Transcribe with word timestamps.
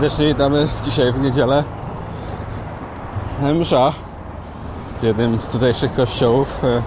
Serdecznie 0.00 0.26
witamy 0.26 0.68
dzisiaj 0.84 1.12
w 1.12 1.20
niedzielę. 1.20 1.64
Msza 3.54 3.92
w 5.00 5.02
jednym 5.02 5.40
z 5.40 5.48
tutejszych 5.48 5.94
kościołów. 5.94 6.64
E, 6.64 6.82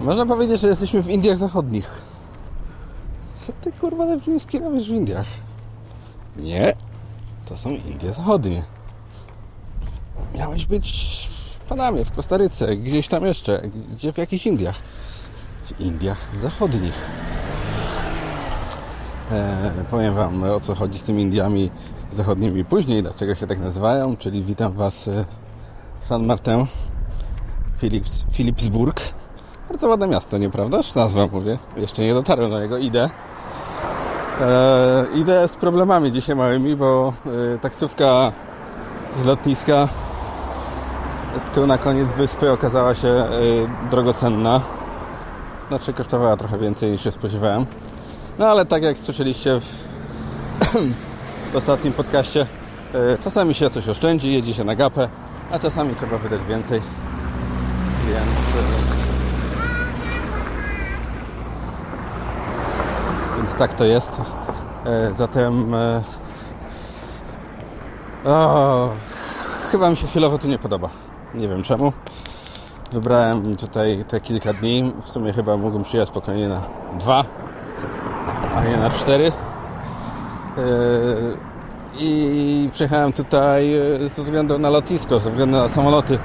Można 0.00 0.26
powiedzieć, 0.26 0.60
że 0.60 0.68
jesteśmy 0.68 1.02
w 1.02 1.08
Indiach 1.08 1.38
Zachodnich. 1.38 1.90
Co 3.32 3.52
ty 3.52 3.72
kurwa 3.72 4.04
Lepiński 4.04 4.58
robisz 4.58 4.88
w 4.88 4.92
Indiach? 4.92 5.26
Nie, 6.36 6.72
to 7.48 7.58
są 7.58 7.70
Indie 7.70 8.12
Zachodnie. 8.12 8.62
Miałeś 10.34 10.66
być 10.66 11.28
w 11.50 11.68
Panamie, 11.68 12.04
w 12.04 12.12
Kostaryce, 12.12 12.76
gdzieś 12.76 13.08
tam 13.08 13.24
jeszcze, 13.24 13.62
gdzie 13.92 14.12
w 14.12 14.18
jakichś 14.18 14.46
Indiach. 14.46 14.76
W 15.64 15.80
Indiach 15.80 16.18
Zachodnich. 16.36 16.94
E, 19.30 19.84
powiem 19.90 20.14
Wam 20.14 20.42
o 20.42 20.60
co 20.60 20.74
chodzi 20.74 20.98
z 20.98 21.02
tymi 21.02 21.22
Indiami 21.22 21.70
zachodnimi 22.10 22.64
później, 22.64 23.02
dlaczego 23.02 23.34
się 23.34 23.46
tak 23.46 23.58
nazywają, 23.58 24.16
czyli 24.16 24.42
witam 24.42 24.72
Was 24.72 25.08
e, 25.08 25.24
San 26.00 26.26
Martin, 26.26 26.66
Philips, 27.78 28.24
Philipsburg. 28.32 29.00
Bardzo 29.68 29.88
ładne 29.88 30.06
miasto, 30.08 30.38
nieprawdaż? 30.38 30.94
Nazwa 30.94 31.26
mówię. 31.26 31.58
Jeszcze 31.76 32.02
nie 32.02 32.14
dotarłem 32.14 32.50
do 32.50 32.60
niego, 32.60 32.78
idę. 32.78 33.10
E, 34.40 35.06
idę 35.14 35.48
z 35.48 35.56
problemami 35.56 36.12
dzisiaj 36.12 36.36
małymi, 36.36 36.76
bo 36.76 37.12
taksówka 37.60 38.32
z 39.22 39.24
lotniska 39.24 39.88
tu 41.54 41.66
na 41.66 41.78
koniec 41.78 42.12
wyspy 42.12 42.50
okazała 42.50 42.94
się 42.94 43.24
drogocenna. 43.90 44.60
Znaczy 45.68 45.92
kosztowała 45.92 46.36
trochę 46.36 46.58
więcej 46.58 46.92
niż 46.92 47.04
się 47.04 47.12
spodziewałem. 47.12 47.66
No 48.38 48.46
ale 48.46 48.64
tak 48.66 48.82
jak 48.82 48.98
słyszeliście 48.98 49.60
w, 49.60 49.64
w 51.52 51.56
ostatnim 51.56 51.92
podcaście, 51.92 52.46
e, 52.94 53.18
czasami 53.18 53.54
się 53.54 53.70
coś 53.70 53.88
oszczędzi, 53.88 54.32
jedzie 54.32 54.54
się 54.54 54.64
na 54.64 54.74
gapę, 54.76 55.08
a 55.50 55.58
czasami 55.58 55.94
trzeba 55.96 56.18
wydać 56.18 56.40
więcej. 56.48 56.80
Więc, 58.08 58.18
e, 58.18 58.96
więc 63.36 63.54
tak 63.54 63.74
to 63.74 63.84
jest. 63.84 64.20
E, 64.86 65.14
Zatem 65.16 65.74
o, 68.24 68.88
chyba 69.70 69.90
mi 69.90 69.96
się 69.96 70.06
chwilowo 70.06 70.38
tu 70.38 70.48
nie 70.48 70.58
podoba. 70.58 70.88
Nie 71.34 71.48
wiem 71.48 71.62
czemu. 71.62 71.92
Wybrałem 72.92 73.56
tutaj 73.56 74.04
te 74.08 74.20
kilka 74.20 74.52
dni. 74.52 74.92
W 75.02 75.08
sumie 75.08 75.32
chyba 75.32 75.56
mógłbym 75.56 75.82
przyjechać 75.84 76.08
spokojnie 76.08 76.48
na 76.48 76.60
dwa, 77.00 77.24
a 78.60 78.68
nie 78.68 78.76
na 78.76 78.90
cztery. 78.90 79.24
Yy, 79.24 80.62
I 82.00 82.68
przyjechałem 82.72 83.12
tutaj 83.12 83.70
yy, 83.70 84.10
ze 84.16 84.22
względu 84.22 84.58
na 84.58 84.70
lotnisko, 84.70 85.20
ze 85.20 85.30
względu 85.30 85.56
na 85.56 85.68
samoloty. 85.68 86.18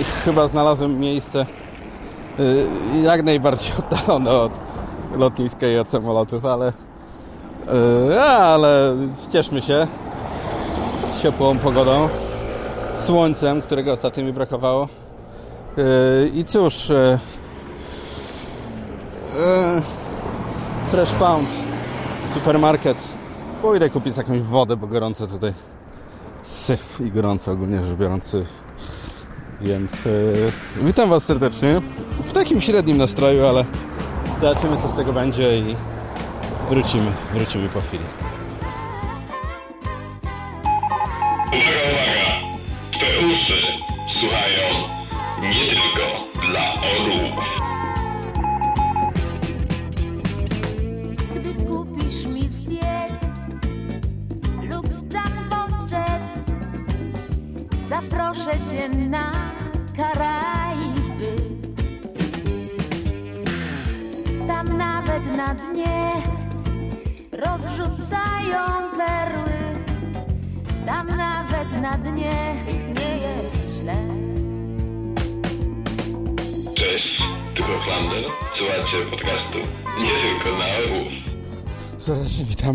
I 0.00 0.04
chyba 0.04 0.48
znalazłem 0.48 1.00
miejsce 1.00 1.46
yy, 2.38 3.02
jak 3.02 3.22
najbardziej 3.22 3.72
oddalone 3.90 4.30
od 4.30 4.52
lotniska 5.16 5.68
i 5.68 5.78
od 5.78 5.88
samolotów, 5.88 6.44
ale 6.44 6.72
ale 8.28 8.96
cieszmy 9.32 9.62
się 9.62 9.86
ciepłą 11.22 11.58
pogodą, 11.58 12.08
słońcem, 12.94 13.62
którego 13.62 13.92
ostatnio 13.92 14.24
mi 14.24 14.32
brakowało. 14.32 14.88
I 16.34 16.44
cóż, 16.44 16.92
Fresh 20.92 21.12
Pound, 21.12 21.61
supermarket. 22.34 22.98
Pójdę 23.62 23.90
kupić 23.90 24.16
jakąś 24.16 24.42
wodę, 24.42 24.76
bo 24.76 24.86
gorąco 24.86 25.26
tutaj. 25.26 25.54
Syf 26.42 27.00
i 27.00 27.10
gorąco 27.10 27.52
ogólnie 27.52 27.84
rzecz 27.84 27.96
biorąc. 27.98 28.36
Więc 29.60 30.04
yy, 30.04 30.52
witam 30.82 31.10
Was 31.10 31.24
serdecznie. 31.24 31.82
W 32.24 32.32
takim 32.32 32.60
średnim 32.60 32.96
nastroju, 32.96 33.46
ale 33.46 33.64
zobaczymy 34.40 34.76
co 34.82 34.88
z 34.88 34.96
tego 34.96 35.12
będzie 35.12 35.58
i 35.58 35.76
wrócimy, 36.70 37.12
wrócimy 37.34 37.68
po 37.68 37.80
chwili. 37.80 38.04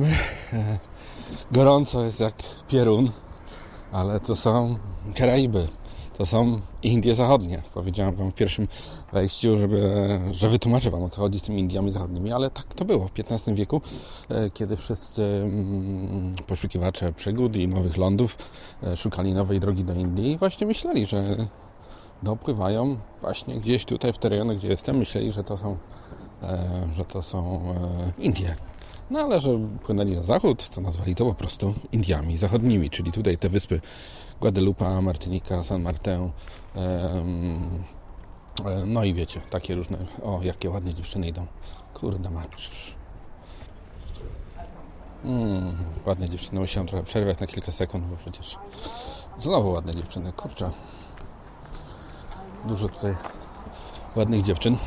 E, 0.05 0.79
Gorąco 1.51 2.03
jest 2.05 2.19
jak 2.19 2.35
pierun, 2.67 3.11
ale 3.91 4.19
to 4.19 4.35
są 4.35 4.77
Karaiby. 5.15 5.67
To 6.17 6.25
są 6.25 6.61
Indie 6.83 7.15
Zachodnie. 7.15 7.61
Powiedziałem 7.73 8.15
Wam 8.15 8.31
w 8.31 8.35
pierwszym 8.35 8.67
wejściu, 9.13 9.59
żeby, 9.59 10.19
że 10.31 10.49
wytłumaczę 10.49 10.91
Wam 10.91 11.03
o 11.03 11.09
co 11.09 11.21
chodzi 11.21 11.39
z 11.39 11.41
tymi 11.41 11.59
Indiami 11.59 11.91
Zachodnimi, 11.91 12.31
ale 12.31 12.49
tak 12.49 12.73
to 12.73 12.85
było 12.85 13.07
w 13.07 13.11
XV 13.19 13.53
wieku, 13.53 13.81
e, 14.29 14.49
kiedy 14.49 14.77
wszyscy 14.77 15.23
mm, 15.23 16.33
poszukiwacze 16.47 17.13
przygód 17.13 17.55
i 17.55 17.67
nowych 17.67 17.97
lądów 17.97 18.37
e, 18.83 18.97
szukali 18.97 19.33
nowej 19.33 19.59
drogi 19.59 19.83
do 19.83 19.93
Indii 19.93 20.31
i 20.31 20.37
właśnie 20.37 20.67
myśleli, 20.67 21.05
że 21.05 21.47
dopływają 22.23 22.97
właśnie 23.21 23.55
gdzieś 23.59 23.85
tutaj 23.85 24.13
w 24.13 24.17
te 24.17 24.29
rejony, 24.29 24.55
gdzie 24.55 24.67
jestem. 24.67 24.97
Myśleli, 24.97 25.31
że 25.31 25.43
to 25.43 25.57
są, 25.57 25.77
że 26.95 27.05
to 27.05 27.21
są 27.21 27.61
Indie. 28.19 28.55
No 29.09 29.19
ale 29.19 29.41
że 29.41 29.49
płynęli 29.83 30.15
na 30.15 30.21
zachód, 30.21 30.69
to 30.69 30.81
nazwali 30.81 31.15
to 31.15 31.25
po 31.25 31.33
prostu 31.33 31.73
Indiami 31.91 32.37
Zachodnimi, 32.37 32.89
czyli 32.89 33.11
tutaj 33.11 33.37
te 33.37 33.49
wyspy 33.49 33.81
Guadalupe, 34.41 35.01
Martynika, 35.01 35.63
San 35.63 35.81
Martin. 35.81 36.31
e, 36.75 37.25
no 38.85 39.03
i 39.03 39.13
wiecie, 39.13 39.41
takie 39.49 39.75
różne. 39.75 39.97
O, 40.23 40.39
jakie 40.43 40.69
ładnie 40.69 40.93
dziewczyny 40.93 41.27
idą. 41.27 41.45
Kurde, 41.93 42.29
masz. 42.29 42.95
Mm, 45.25 45.77
ładne 46.05 46.29
dziewczyny. 46.29 46.59
Musiałem 46.59 46.87
trochę 46.87 47.03
przerwać 47.03 47.39
na 47.39 47.47
kilka 47.47 47.71
sekund, 47.71 48.05
bo 48.05 48.17
przecież 48.17 48.57
znowu 49.39 49.71
ładne 49.71 49.95
dziewczyny. 49.95 50.33
Kurczę. 50.33 50.71
Dużo 52.65 52.89
tutaj 52.89 53.15
ładnych 54.15 54.41
dziewczyn. 54.41 54.77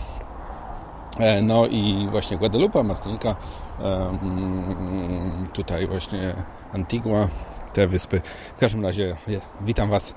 E, 1.18 1.42
No 1.42 1.66
i 1.66 2.08
właśnie 2.10 2.36
Guadalupe, 2.36 2.84
Martynika, 2.84 3.36
em, 3.82 4.18
tutaj 5.52 5.86
właśnie 5.86 6.34
Antigua, 6.74 7.28
te 7.72 7.86
wyspy. 7.86 8.20
W 8.56 8.60
każdym 8.60 8.84
razie 8.84 9.16
witam 9.60 9.90
Was 9.90 10.14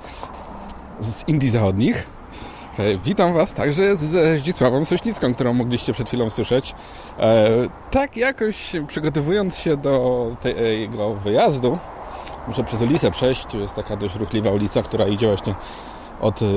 z 1.01 1.27
Indii 1.27 1.49
Zachodnich. 1.49 2.07
E, 2.79 2.97
Witam 2.97 3.33
Was 3.33 3.53
także 3.53 3.95
z 3.97 4.39
Zdzisławą 4.41 4.85
Sośnicką, 4.85 5.33
którą 5.33 5.53
mogliście 5.53 5.93
przed 5.93 6.07
chwilą 6.07 6.29
słyszeć. 6.29 6.75
E, 7.19 7.47
Tak 7.91 8.17
jakoś 8.17 8.71
przygotowując 8.87 9.57
się 9.57 9.77
do 9.77 10.25
tego 10.41 11.13
wyjazdu, 11.13 11.77
muszę 12.47 12.63
przez 12.63 12.81
ulicę 12.81 13.11
przejść. 13.11 13.45
Tu 13.45 13.59
jest 13.59 13.75
taka 13.75 13.95
dość 13.97 14.15
ruchliwa 14.15 14.51
ulica, 14.51 14.81
która 14.83 15.07
idzie 15.07 15.27
właśnie 15.27 15.55
od 16.21 16.41
e, 16.41 16.45
e, 16.45 16.49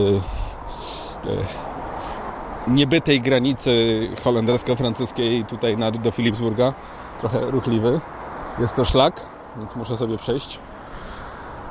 niebytej 2.67 3.21
granicy 3.21 4.01
holendersko-francuskiej 4.25 5.45
tutaj 5.45 5.77
na, 5.77 5.91
do 5.91 6.13
Philipsburga. 6.13 6.73
Trochę 7.21 7.41
ruchliwy. 7.51 8.01
Jest 8.59 8.75
to 8.75 8.85
szlak, 8.85 9.21
więc 9.57 9.77
muszę 9.77 9.97
sobie 9.97 10.19
przejść. 10.19 10.59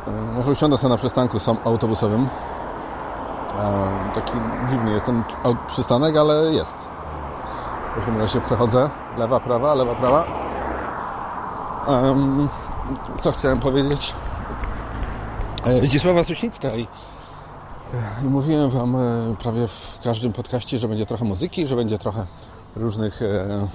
E, 0.07 0.12
Może 0.12 0.51
usiądę 0.51 0.77
sobie 0.77 0.89
na 0.92 0.97
przystanku 0.97 1.38
autobusowym. 1.63 2.27
E, 3.59 4.12
Taki 4.15 4.31
dziwny 4.69 4.92
jest 4.92 5.06
ten 5.06 5.24
przystanek, 5.68 6.18
ale 6.18 6.33
jest. 6.53 6.88
W 7.91 7.95
każdym 7.95 8.18
razie 8.21 8.41
przechodzę. 8.41 8.89
Lewa, 9.18 9.39
prawa, 9.39 9.75
lewa, 9.75 9.95
prawa. 9.95 10.25
Co 13.21 13.31
chciałem 13.31 13.59
powiedzieć? 13.59 14.13
E, 15.65 15.81
Zdzisława 15.81 16.24
Sośnicka 16.24 16.75
i 16.75 16.88
i 18.24 18.25
mówiłem 18.25 18.69
Wam 18.69 18.95
e, 18.95 19.00
prawie 19.39 19.68
w 19.68 20.00
każdym 20.03 20.33
podcaście, 20.33 20.80
że 20.80 20.88
będzie 20.88 21.06
trochę 21.06 21.25
muzyki, 21.25 21.68
że 21.68 21.75
będzie 21.75 21.97
trochę 21.97 22.25
różnych 22.75 23.21
e, 23.21 23.68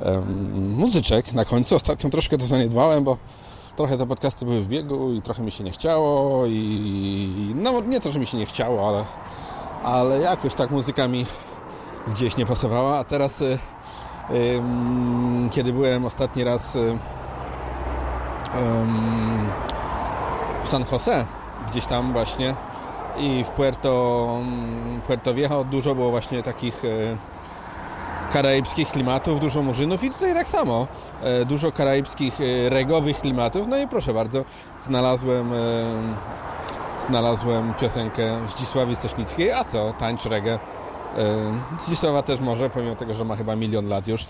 em, 0.00 0.74
muzyczek 0.76 1.32
na 1.32 1.44
końcu. 1.44 1.76
Ostatnio 1.76 2.10
troszkę 2.10 2.38
to 2.38 2.46
zaniedbałem, 2.46 3.04
bo 3.04 3.16
trochę 3.76 3.98
te 3.98 4.06
podcasty 4.06 4.44
były 4.44 4.62
w 4.62 4.68
biegu 4.68 5.12
i 5.12 5.22
trochę 5.22 5.42
mi 5.42 5.52
się 5.52 5.64
nie 5.64 5.70
chciało 5.70 6.46
i 6.46 7.52
no 7.54 7.80
nie 7.80 8.00
to, 8.00 8.12
że 8.12 8.18
mi 8.18 8.26
się 8.26 8.38
nie 8.38 8.46
chciało, 8.46 8.88
ale, 8.88 9.04
ale 9.84 10.18
jakoś 10.18 10.54
tak 10.54 10.70
muzyka 10.70 11.08
mi 11.08 11.26
gdzieś 12.06 12.36
nie 12.36 12.46
pasowała, 12.46 12.98
a 12.98 13.04
teraz 13.04 13.40
y, 13.40 13.58
kiedy 15.50 15.72
byłem 15.72 16.04
ostatni 16.04 16.44
raz 16.44 16.76
y, 16.76 16.98
w 20.64 20.68
San 20.68 20.84
Jose, 20.92 21.26
gdzieś 21.70 21.86
tam 21.86 22.12
właśnie 22.12 22.54
i 23.16 23.44
w 23.44 23.48
Puerto, 23.48 24.28
Puerto 25.06 25.34
Viejo 25.34 25.64
dużo 25.64 25.94
było 25.94 26.10
właśnie 26.10 26.42
takich 26.42 26.82
karaibskich 28.32 28.90
klimatów, 28.90 29.40
dużo 29.40 29.62
murzynów 29.62 30.04
i 30.04 30.10
tutaj 30.10 30.34
tak 30.34 30.48
samo. 30.48 30.86
E, 31.22 31.44
dużo 31.44 31.72
karaibskich 31.72 32.40
e, 32.40 32.68
regowych 32.70 33.20
klimatów. 33.20 33.66
No 33.68 33.78
i 33.78 33.88
proszę 33.88 34.14
bardzo, 34.14 34.44
znalazłem 34.84 35.52
e, 35.52 35.56
znalazłem 37.08 37.74
piosenkę 37.74 38.48
Zdzisławy 38.48 38.96
Stośnickiej. 38.96 39.52
A 39.52 39.64
co? 39.64 39.92
Tańcz 39.98 40.24
reggae. 40.24 40.58
Zdzisława 41.80 42.22
też 42.22 42.40
może, 42.40 42.70
pomimo 42.70 42.94
tego, 42.94 43.14
że 43.14 43.24
ma 43.24 43.36
chyba 43.36 43.56
milion 43.56 43.88
lat 43.88 44.08
już. 44.08 44.26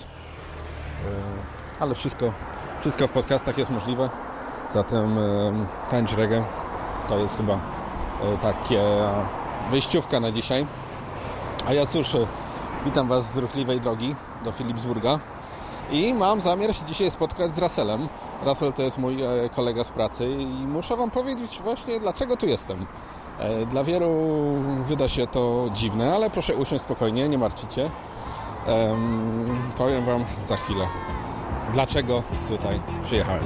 Ale 1.81 1.95
wszystko, 1.95 2.33
wszystko 2.81 3.09
w 3.09 3.11
podcastach 3.11 3.59
jest 3.59 3.71
możliwe. 3.71 4.11
Zatem 4.75 5.19
tańcz 5.91 6.13
reggae 6.13 6.45
to 7.09 7.19
jest 7.19 7.37
chyba 7.37 7.59
takie 8.43 8.83
wyjściówka 9.71 10.21
na 10.21 10.33
dzisiaj. 10.33 10.67
A 11.67 11.73
ja 11.73 11.87
cóż, 11.87 12.17
Witam 12.85 13.09
Was 13.09 13.33
z 13.33 13.37
ruchliwej 13.37 13.81
drogi 13.81 14.15
do 14.45 14.53
Philipsburga 14.53 15.19
i 15.91 16.15
mam 16.15 16.41
zamiar 16.41 16.77
się 16.77 16.85
dzisiaj 16.85 17.11
spotkać 17.11 17.55
z 17.55 17.59
Russellem. 17.59 18.09
Russell 18.45 18.73
to 18.73 18.83
jest 18.83 18.99
mój 18.99 19.23
e, 19.23 19.49
kolega 19.57 19.85
z 19.85 19.89
pracy 19.89 20.31
i 20.31 20.47
muszę 20.47 20.97
Wam 20.97 21.11
powiedzieć 21.11 21.61
właśnie 21.65 22.01
dlaczego 22.01 22.37
tu 22.37 22.47
jestem. 22.47 22.87
E, 23.39 23.67
dla 23.67 23.85
wielu 23.85 24.11
wyda 24.89 25.09
się 25.09 25.27
to 25.27 25.69
dziwne, 25.73 26.15
ale 26.15 26.31
proszę 26.31 26.57
usiąść 26.57 26.85
spokojnie, 26.85 27.29
nie 27.29 27.39
martwicie. 27.39 27.91
Powiem 29.79 30.05
Wam 30.05 30.25
za 30.49 30.57
chwilę, 30.57 30.87
dlaczego 31.73 32.23
tutaj 32.49 32.81
przyjechałem. 33.05 33.45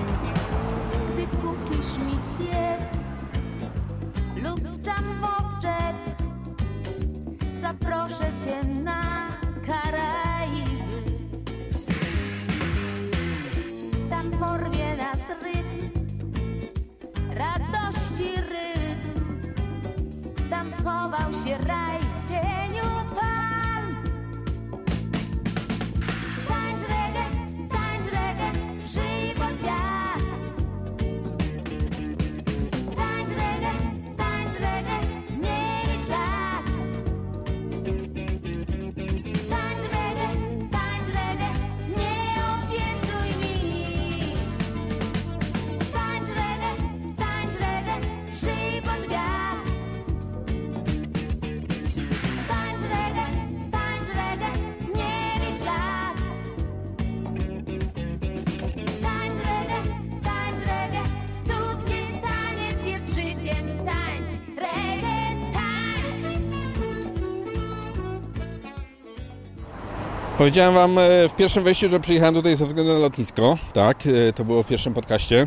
Powiedziałem 70.46 70.74
Wam 70.74 70.98
e, 70.98 71.28
w 71.28 71.32
pierwszym 71.36 71.64
wejściu, 71.64 71.88
że 71.88 72.00
przyjechałem 72.00 72.34
tutaj 72.34 72.56
ze 72.56 72.66
względu 72.66 72.92
na 72.92 72.98
lotnisko. 72.98 73.56
Tak, 73.72 73.98
e, 74.06 74.32
to 74.32 74.44
było 74.44 74.62
w 74.62 74.66
pierwszym 74.66 74.94
podcaście. 74.94 75.46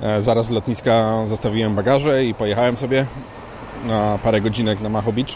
E, 0.00 0.22
Zaraz 0.22 0.46
z 0.46 0.50
lotniska 0.50 1.24
zostawiłem 1.28 1.74
bagaże 1.74 2.24
i 2.24 2.34
pojechałem 2.34 2.76
sobie 2.76 3.06
na 3.84 4.18
parę 4.22 4.40
godzinek 4.40 4.80
na 4.80 4.88
Maho 4.88 5.12
Beach. 5.12 5.34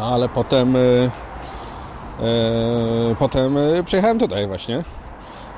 Ale 0.00 0.28
potem 0.28 0.76
potem 3.18 3.56
przyjechałem 3.84 4.18
tutaj 4.18 4.46
właśnie 4.46 4.82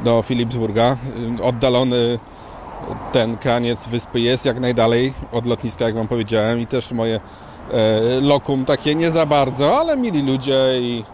do 0.00 0.23
Philipsburga. 0.23 0.96
Oddalony 1.43 2.19
ten 3.12 3.36
kraniec 3.36 3.89
wyspy 3.89 4.20
jest 4.20 4.44
jak 4.44 4.60
najdalej 4.60 5.15
od 5.32 5.46
lotniska, 5.46 5.84
jak 5.84 5.94
Wam 5.94 6.08
powiedziałem 6.08 6.60
i 6.60 6.67
też 6.67 6.93
moje 6.93 7.20
lokum 8.20 8.65
takie 8.65 8.94
nie 8.94 9.10
za 9.10 9.27
bardzo, 9.27 9.81
ale 9.81 9.96
mili 9.96 10.22
ludzie 10.22 10.81
i 10.81 11.05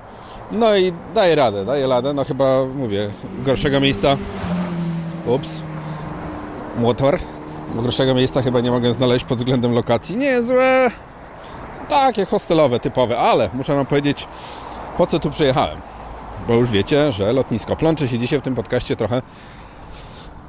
no 0.51 0.77
i 0.77 0.93
daje 1.15 1.35
radę, 1.35 1.65
daje 1.65 1.87
radę, 1.87 2.15
no 2.15 2.25
chyba 2.25 2.65
mówię, 2.75 3.11
gorszego 3.45 3.81
miejsca. 3.81 4.17
Ups. 5.27 5.49
Motor. 6.77 7.19
Gorszego 7.75 8.15
miejsca 8.15 8.43
chyba 8.43 8.61
nie 8.61 8.71
mogę 8.71 8.95
znaleźć 8.95 9.25
pod 9.25 9.39
względem 9.39 9.73
lokacji, 9.73 10.17
nie 10.17 10.43
złe 10.43 10.91
takie 11.89 12.27
hostelowe, 12.27 12.81
typowe, 12.81 13.19
ale 13.19 13.51
muszę 13.55 13.75
Wam 13.75 13.87
powiedzieć 13.87 14.29
po 14.99 15.07
co 15.07 15.19
tu 15.19 15.31
przyjechałem? 15.31 15.81
Bo 16.49 16.55
już 16.55 16.71
wiecie, 16.71 17.13
że 17.13 17.33
lotnisko 17.33 17.77
plącze 17.77 18.09
się 18.09 18.19
dzisiaj 18.19 18.41
w 18.41 18.43
tym 18.43 18.55
podcaście 18.55 18.97
trochę. 18.97 19.23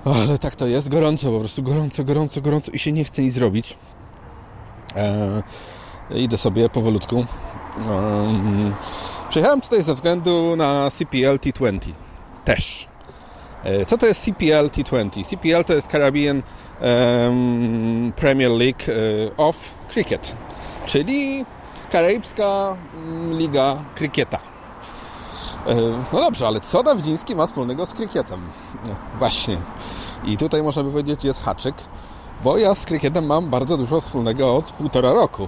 Ale 0.06 0.40
tak 0.40 0.56
to 0.56 0.68
jest, 0.68 0.90
gorąco 0.90 1.32
po 1.32 1.40
prostu, 1.40 1.64
gorąco, 1.64 2.04
gorąco, 2.04 2.42
gorąco 2.42 2.72
i 2.72 2.80
się 2.80 2.92
nie 2.92 3.04
chce 3.04 3.22
nic 3.22 3.34
zrobić. 3.34 3.78
E, 4.96 5.44
idę 6.10 6.38
sobie 6.38 6.70
powolutku. 6.70 7.26
Um, 7.90 8.74
przyjechałem 9.36 9.62
tutaj 9.62 9.84
ze 9.84 9.94
względu 9.94 10.56
na 10.56 10.92
CPL 10.92 11.38
T20 11.38 11.92
też. 12.46 12.88
E, 13.64 13.86
co 13.86 13.98
to 13.98 14.06
jest 14.06 14.22
CPL 14.22 14.68
T20? 14.68 15.26
CPL 15.26 15.64
to 15.64 15.74
jest 15.74 15.88
Caribbean 15.92 16.44
em, 16.82 18.14
Premier 18.16 18.52
League 18.52 18.84
e, 18.88 19.38
of 19.38 19.56
Cricket, 19.90 20.36
czyli 20.86 21.46
Karaibska 21.92 22.78
mm, 22.96 23.38
Liga 23.38 23.78
Krykieta. 23.96 24.40
E, 25.68 25.76
No 26.14 26.20
dobrze, 26.20 26.48
ale 26.48 26.60
co 26.60 26.84
Dawdziński 26.84 27.36
ma 27.36 27.46
wspólnego 27.46 27.86
z 27.86 27.94
krykietem? 27.94 28.42
No, 28.88 28.96
Właśnie. 29.20 29.58
I 30.24 30.38
tutaj 30.38 30.64
można 30.64 30.84
by 30.84 30.92
powiedzieć 30.92 31.24
jest 31.24 31.44
haczyk, 31.44 31.76
bo 32.44 32.58
ja 32.58 32.76
z 32.76 32.86
krykietem 32.86 33.26
mam 33.26 33.50
bardzo 33.50 33.78
dużo 33.78 34.02
wspólnego 34.02 34.56
od 34.56 34.72
półtora 34.72 35.14
roku, 35.14 35.48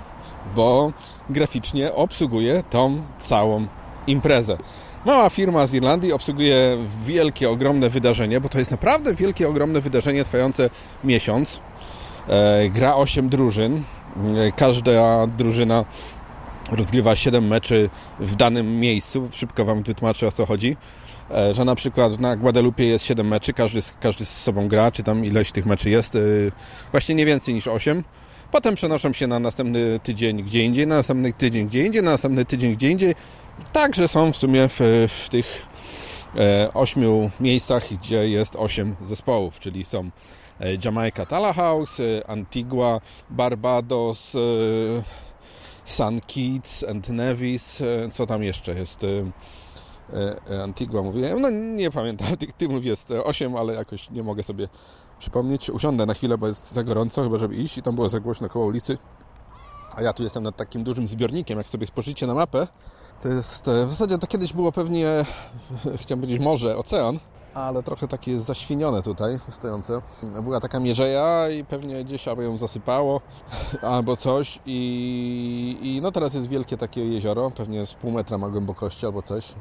bo 0.56 0.92
graficznie 1.30 1.94
obsługuję 1.94 2.63
tą 2.70 3.01
całą 3.20 3.68
imprezę. 4.08 4.58
Mała 5.06 5.30
firma 5.30 5.68
z 5.68 5.74
Irlandii 5.74 6.13
obsługuje 6.13 6.77
wielkie, 7.06 7.50
ogromne 7.50 7.89
wydarzenie, 7.89 8.42
bo 8.42 8.50
to 8.50 8.60
jest 8.60 8.72
naprawdę 8.72 9.13
wielkie, 9.16 9.50
ogromne 9.50 9.82
wydarzenie 9.82 10.24
trwające 10.24 10.70
miesiąc. 11.04 11.60
E, 12.30 12.70
Gra 12.70 12.96
8 12.96 13.30
drużyn. 13.30 13.84
E, 14.48 14.51
Każda 14.51 15.27
drużyna 15.27 15.86
rozgrywa 16.72 17.16
7 17.16 17.48
meczy 17.48 17.89
w 18.20 18.36
danym 18.36 18.80
miejscu. 18.80 19.30
Szybko 19.32 19.66
Wam 19.66 19.84
wytłumaczę 19.84 20.27
o 20.27 20.32
co 20.32 20.46
chodzi. 20.46 20.77
E, 21.32 21.56
Że 21.56 21.66
na 21.66 21.75
przykład 21.75 22.20
na 22.20 22.36
Guadalupe 22.38 22.84
jest 22.84 23.06
7 23.06 23.27
meczy, 23.27 23.54
każdy, 23.54 23.80
każdy 24.00 24.25
z 24.25 24.30
sobą 24.44 24.68
gra, 24.68 24.92
czy 24.92 25.04
tam 25.04 25.25
ileś 25.25 25.51
tych 25.51 25.66
meczy 25.66 25.89
jest. 25.89 26.16
e, 26.16 26.20
Właśnie 26.92 27.16
nie 27.16 27.25
więcej 27.25 27.54
niż 27.54 27.68
8. 27.68 28.04
Potem 28.51 28.75
przenoszą 28.75 29.13
się 29.13 29.27
na 29.27 29.39
następny 29.39 30.00
tydzień 30.04 30.44
gdzie 30.44 30.63
indziej, 30.63 30.88
na 30.88 30.96
następny 30.96 31.34
tydzień 31.34 31.68
gdzie 31.68 31.86
indziej, 31.86 32.04
na 32.04 32.12
następny 32.12 32.46
tydzień 32.46 32.75
gdzie 32.75 32.89
indziej. 32.89 33.16
Także 33.74 34.08
są 34.08 34.34
w 34.34 34.38
sumie 34.38 34.68
w, 34.70 34.80
w 35.25 35.30
tych 35.30 35.68
e, 36.36 36.74
ośmiu 36.74 37.32
miejscach, 37.39 37.94
gdzie 37.94 38.30
jest 38.30 38.56
osiem 38.56 38.96
zespołów, 39.08 39.60
czyli 39.60 39.86
są 39.86 40.10
e, 40.60 40.68
Jamaica 40.86 41.25
Tallahouse, 41.25 42.00
e, 42.00 42.30
Antigua, 42.30 43.01
Barbados, 43.30 44.36
e, 44.36 44.39
St. 45.86 46.25
Kitts 46.27 46.84
and 46.84 47.10
Nevis, 47.10 47.84
co 48.12 48.25
tam 48.25 48.44
jeszcze 48.44 48.74
jest? 48.74 49.00
Antigua 50.63 51.01
mówiłem, 51.01 51.42
no 51.42 51.50
nie 51.50 51.92
pamiętam 51.92 52.38
tych 52.38 52.54
tymów 52.54 52.86
jest 52.86 53.12
8, 53.12 53.56
ale 53.56 53.74
jakoś 53.74 54.10
nie 54.10 54.24
mogę 54.24 54.44
sobie 54.44 54.68
przypomnieć. 55.20 55.70
Usiądę 55.70 56.06
na 56.06 56.14
chwilę, 56.14 56.38
bo 56.38 56.48
jest 56.48 56.72
za 56.72 56.84
gorąco, 56.84 57.24
chyba 57.24 57.38
żeby 57.38 57.56
iść 57.56 57.78
i 57.78 57.82
tam 57.82 57.96
było 57.96 58.10
za 58.10 58.20
głośno 58.20 58.50
koło 58.50 58.66
ulicy. 58.66 58.98
A 59.96 60.02
ja 60.02 60.14
tu 60.14 60.24
jestem 60.24 60.44
nad 60.44 60.56
takim 60.56 60.84
dużym 60.84 61.08
zbiornikiem, 61.08 61.58
jak 61.58 61.68
sobie 61.68 61.88
spojrzycie 61.88 62.28
na 62.28 62.34
mapę, 62.34 62.68
to 63.22 63.30
jest, 63.30 63.68
e, 63.68 63.86
w 63.86 63.90
zasadzie 63.90 64.18
to 64.18 64.28
kiedyś 64.28 64.54
było 64.54 64.72
pewnie, 64.72 65.26
chciałem 66.02 66.22
powiedzieć 66.22 66.42
morze, 66.42 66.78
ocean, 66.78 67.20
ale 67.54 67.84
trochę 67.84 68.08
takie 68.08 68.32
jest 68.32 68.46
zaświnione 68.46 69.02
tutaj 69.02 69.40
stojące. 69.50 70.02
Była 70.44 70.60
taka 70.60 70.80
mierzeja 70.80 71.50
i 71.50 71.66
pewnie 71.66 72.06
gdzieś 72.06 72.28
albo 72.28 72.42
ją 72.42 72.58
zasypało, 72.58 73.22
albo 73.82 74.18
coś 74.18 74.60
i, 74.66 75.78
i 75.82 76.02
no 76.02 76.12
teraz 76.12 76.34
jest 76.34 76.48
wielkie 76.48 76.78
takie 76.78 77.06
jezioro, 77.06 77.52
pewnie 77.52 77.86
z 77.86 77.94
pół 77.94 78.12
metra 78.12 78.38
ma 78.38 78.50
głębokości 78.50 79.06
albo 79.06 79.22
coś, 79.22 79.54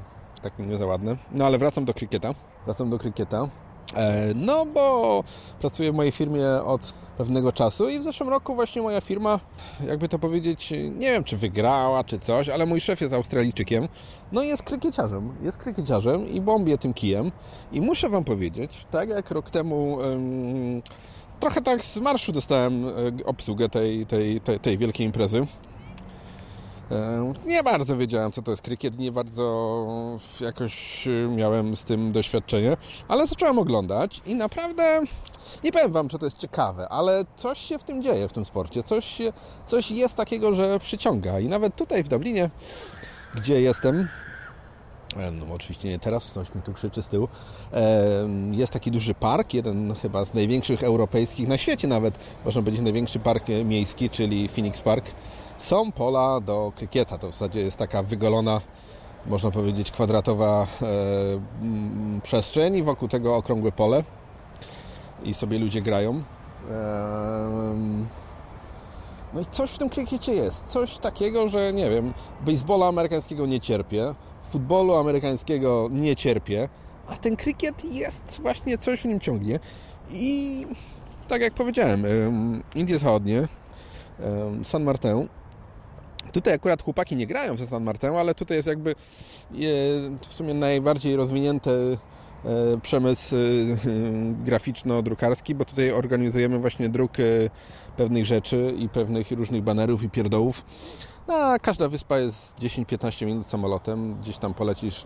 tak 0.43 0.59
nie 0.59 0.79
za 0.79 0.87
ładne. 0.87 1.17
No 1.33 1.47
ale 1.47 1.59
wracam 1.59 1.85
do 1.85 1.95
krykieta, 1.95 2.35
wracam 2.65 2.91
do 2.91 2.99
krykieta. 2.99 3.49
E, 3.95 4.35
No, 4.35 4.67
bo 4.67 5.25
pracuję 5.61 5.93
w 5.93 5.95
mojej 5.95 6.13
firmie 6.13 6.47
od 6.65 6.93
pewnego 7.19 7.53
czasu 7.53 7.89
i 7.89 7.99
w 7.99 8.05
zeszłym 8.05 8.29
roku 8.29 8.55
właśnie 8.55 8.83
moja 8.83 9.01
firma, 9.01 9.41
jakby 9.87 10.09
to 10.09 10.19
powiedzieć, 10.19 10.71
nie 10.71 11.11
wiem 11.13 11.25
czy 11.25 11.37
wygrała, 11.37 12.05
czy 12.05 12.19
coś, 12.19 12.49
ale 12.49 12.67
mój 12.67 12.81
szef 12.81 13.01
jest 13.01 13.15
Australijczykiem, 13.15 13.89
no 14.33 14.43
i 14.43 14.49
jest 14.49 14.63
krykieciarzem, 14.63 15.35
jest 15.43 15.57
krykieciarzem 15.57 16.29
i 16.29 16.41
bombie 16.41 16.79
tym 16.79 16.95
kijem. 16.95 17.33
I 17.73 17.81
muszę 17.81 18.09
Wam 18.09 18.25
powiedzieć, 18.25 18.87
tak 18.91 19.09
jak 19.09 19.31
rok 19.31 19.51
temu 19.51 20.03
em, 20.03 20.83
trochę 21.41 21.63
tak 21.63 21.83
z 21.83 21.99
marszu 21.99 22.33
dostałem 22.33 22.89
e, 22.89 22.91
obsługę 23.25 23.69
tej, 23.69 24.07
tej, 24.07 24.41
tej, 24.41 24.61
tej 24.61 24.79
wielkiej 24.79 25.07
imprezy, 25.07 25.47
Nie 27.47 27.63
bardzo 27.63 27.97
wiedziałem, 27.97 28.33
co 28.33 28.43
to 28.43 28.51
jest 28.51 28.63
krykiet, 28.63 28.99
nie 28.99 29.13
bardzo 29.13 29.87
jakoś 30.41 31.07
e, 31.09 31.11
miałem 31.29 31.77
z 31.77 31.85
tym 31.85 32.13
doświadczenie, 32.13 32.77
ale 33.09 33.27
zacząłem 33.27 33.59
oglądać 33.59 34.21
i 34.27 34.35
naprawdę 34.35 35.03
nie 35.65 35.73
powiem 35.73 35.93
Wam, 35.93 36.11
że 36.11 36.19
to 36.19 36.27
jest 36.27 36.39
ciekawe, 36.39 36.89
ale 36.89 37.25
coś 37.37 37.59
się 37.59 37.79
w 37.79 37.85
tym 37.85 38.03
dzieje, 38.03 38.29
w 38.29 38.33
tym 38.33 38.45
sporcie. 38.45 38.83
Coś, 38.83 39.19
coś 39.65 39.91
jest 39.91 40.17
takiego, 40.17 40.55
że 40.55 40.79
przyciąga. 40.79 41.41
I 41.41 41.49
nawet 41.49 41.77
tutaj 41.77 42.05
w 42.05 42.09
Dublinie, 42.09 42.51
gdzie 43.35 43.61
jestem, 43.61 44.09
e, 45.17 45.31
no 45.31 45.47
oczywiście 45.55 45.89
nie 45.89 45.99
teraz, 45.99 46.31
ktoś 46.31 46.55
mi 46.55 46.63
tu 46.63 46.73
krzyczy 46.73 47.03
z 47.03 47.09
tyłu. 47.09 47.29
E, 47.73 48.03
Jest 48.51 48.73
taki 48.73 48.91
duży 48.91 49.15
park, 49.15 49.55
jeden 49.55 49.95
chyba 49.95 50.25
z 50.25 50.35
największych 50.35 50.83
europejskich 50.83 51.49
na 51.49 51.59
świecie 51.59 51.89
nawet, 51.89 52.19
można 52.45 52.63
powiedzieć 52.63 52.81
największy 52.81 53.19
park 53.19 53.45
miejski, 53.65 54.11
czyli 54.11 54.49
Phoenix 54.49 54.81
Park. 54.81 55.05
Są 55.67 55.93
pola 55.93 56.41
do 56.41 56.73
krykieta, 56.77 57.19
to 57.19 57.29
w 57.29 57.33
zasadzie 57.33 57.61
jest 57.61 57.77
taka 57.77 58.03
wygolona, 58.03 58.61
można 59.27 59.51
powiedzieć 59.51 59.91
kwadratowa 59.91 60.67
e, 60.83 60.87
przestrzeń 62.23 62.77
i 62.77 62.83
wokół 62.83 63.09
tego 63.09 63.37
okrągłe 63.37 63.73
pole 63.73 64.05
i 65.23 65.35
sobie 65.35 65.59
ludzie 65.59 65.83
grają. 65.83 66.23
No 69.35 69.41
i 69.41 69.47
coś 69.47 69.71
w 69.71 69.79
tym 69.79 69.89
krykiecie 69.89 70.35
jest. 70.35 70.67
Coś 70.67 70.99
takiego, 70.99 71.49
że 71.49 71.73
nie 71.73 71.91
wiem, 71.91 72.15
baseballa 72.41 72.87
amerykańskiego 72.87 73.47
nie 73.47 73.61
cierpię, 73.61 74.15
futbolu 74.51 74.95
amerykańskiego 74.95 75.89
nie 75.91 76.17
cierpię, 76.17 76.69
a 77.09 77.17
ten 77.17 77.37
krykiet 77.37 77.85
jest 77.85 78.41
właśnie 78.43 78.79
coś 78.79 79.01
w 79.01 79.05
nim 79.05 79.21
ciągnie. 79.21 79.61
I 80.11 80.67
tak 81.29 81.43
jak 81.43 81.55
powiedziałem, 81.55 82.05
em, 82.05 82.63
Indie 82.75 82.99
Zachodnie, 82.99 83.49
San 84.65 84.85
Martin. 84.85 85.29
Tutaj 86.33 86.55
akurat 86.55 86.83
chłopaki 86.83 87.17
nie 87.17 87.27
grają 87.27 87.55
w 87.55 87.67
San 87.67 87.85
Martin, 87.85 88.11
ale 88.11 88.35
tutaj 88.35 88.57
jest 88.57 88.69
jakby 88.69 88.91
e, 88.91 88.95
w 90.29 90.33
sumie 90.33 90.55
najbardziej 90.55 91.17
rozwinięty 91.17 91.99
e, 92.45 92.81
przemysł 92.81 93.37
e, 93.37 93.39
graficzno-drukarski, 94.47 95.55
bo 95.55 95.65
tutaj 95.65 95.93
organizujemy 95.93 96.59
właśnie 96.59 96.89
druk 96.89 97.13
pewnych 97.97 98.27
rzeczy 98.27 98.75
i 98.79 98.89
pewnych 98.89 99.31
różnych 99.31 99.63
banerów 99.63 100.03
i 100.03 100.11
pierdołów. 100.11 100.65
No, 101.29 101.35
a 101.35 101.59
każda 101.59 101.89
wyspa 101.89 102.19
jest 102.19 102.59
10-15 102.59 103.27
minut 103.27 103.47
samolotem. 103.47 104.15
Gdzieś 104.21 104.39
tam 104.39 104.55
polecisz 104.55 105.05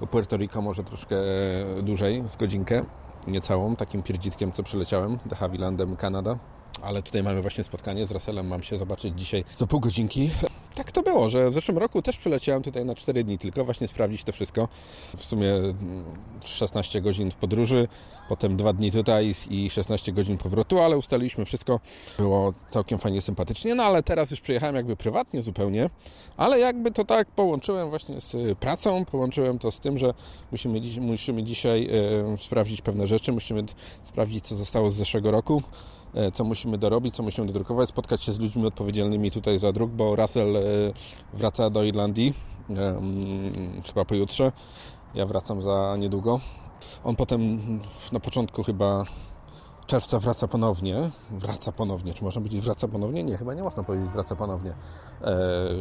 do 0.00 0.06
Puerto 0.06 0.36
Rico, 0.36 0.62
może 0.62 0.84
troszkę 0.84 1.16
dłużej, 1.82 2.24
z 2.32 2.36
godzinkę, 2.36 2.82
niecałą, 3.26 3.76
takim 3.76 4.02
pierdzitkiem, 4.02 4.52
co 4.52 4.62
przyleciałem, 4.62 5.18
de 5.26 5.36
Havillandem, 5.36 5.96
Kanada. 5.96 6.38
Ale 6.82 7.02
tutaj 7.02 7.22
mamy 7.22 7.42
właśnie 7.42 7.64
spotkanie 7.64 8.06
z 8.06 8.10
Russellem, 8.10 8.46
mam 8.46 8.62
się 8.62 8.78
zobaczyć 8.78 9.18
dzisiaj 9.18 9.44
za 9.56 9.66
pół 9.66 9.80
godzinki. 9.80 10.30
Tak 10.74 10.92
to 10.92 11.02
było, 11.02 11.28
że 11.28 11.50
w 11.50 11.54
zeszłym 11.54 11.78
roku 11.78 12.02
też 12.02 12.18
przyleciałem 12.18 12.62
tutaj 12.62 12.84
na 12.84 12.94
4 12.94 13.24
dni 13.24 13.38
tylko, 13.38 13.64
właśnie 13.64 13.88
sprawdzić 13.88 14.24
to 14.24 14.32
wszystko. 14.32 14.68
W 15.16 15.24
sumie 15.24 15.52
mm, 15.52 16.04
16 16.44 17.00
godzin 17.00 17.30
w 17.30 17.34
podróży, 17.34 17.88
potem 18.28 18.56
2 18.56 18.72
dni 18.72 18.92
tutaj 18.92 19.34
i 19.50 19.70
16 19.70 20.12
godzin 20.12 20.38
powrotu, 20.38 20.78
ale 20.78 20.98
ustaliliśmy 20.98 21.44
wszystko. 21.44 21.80
Było 22.18 22.54
całkiem 22.70 22.98
fajnie, 22.98 23.22
sympatycznie, 23.22 23.74
no 23.74 23.82
ale 23.82 24.02
teraz 24.02 24.30
już 24.30 24.40
przyjechałem 24.40 24.76
jakby 24.76 24.96
prywatnie 24.96 25.42
zupełnie, 25.42 25.90
ale 26.36 26.58
jakby 26.58 26.90
to 26.90 27.04
tak 27.04 27.28
połączyłem 27.28 27.90
właśnie 27.90 28.20
z 28.20 28.58
pracą, 28.58 29.04
połączyłem 29.04 29.58
to 29.58 29.70
z 29.70 29.80
tym, 29.80 29.98
że 29.98 30.14
musimy, 30.52 30.80
musimy 31.00 31.42
dzisiaj 31.42 31.88
e, 32.34 32.38
sprawdzić 32.38 32.82
pewne 32.82 33.06
rzeczy, 33.06 33.32
musimy 33.32 33.64
sprawdzić 34.04 34.44
co 34.44 34.56
zostało 34.56 34.90
z 34.90 34.94
zeszłego 34.94 35.30
roku 35.30 35.62
co 36.34 36.44
musimy 36.44 36.78
dorobić, 36.78 37.16
co 37.16 37.22
musimy 37.22 37.46
dodrukować, 37.46 37.88
spotkać 37.88 38.22
się 38.24 38.32
z 38.32 38.38
ludźmi 38.38 38.66
odpowiedzialnymi 38.66 39.30
tutaj 39.30 39.58
za 39.58 39.72
druk, 39.72 39.90
bo 39.90 40.16
Russell 40.16 40.56
e, 40.56 40.60
wraca 41.34 41.70
do 41.70 41.82
Irlandii 41.82 42.34
e, 42.70 43.00
chyba 43.86 44.04
pojutrze. 44.04 44.52
Ja 45.14 45.26
wracam 45.26 45.62
za 45.62 45.96
niedługo. 45.98 46.40
On 47.04 47.16
potem 47.16 47.60
na 48.12 48.20
początku 48.20 48.62
chyba 48.62 49.04
czerwca 49.86 50.18
wraca 50.18 50.48
ponownie. 50.48 51.10
Wraca 51.30 51.72
ponownie. 51.72 52.14
Czy 52.14 52.24
można 52.24 52.40
powiedzieć 52.40 52.64
wraca 52.64 52.88
ponownie? 52.88 53.24
Nie, 53.24 53.36
chyba 53.36 53.54
nie 53.54 53.62
można 53.62 53.82
powiedzieć 53.82 54.08
wraca 54.08 54.36
ponownie. 54.36 54.70
E, 54.70 55.34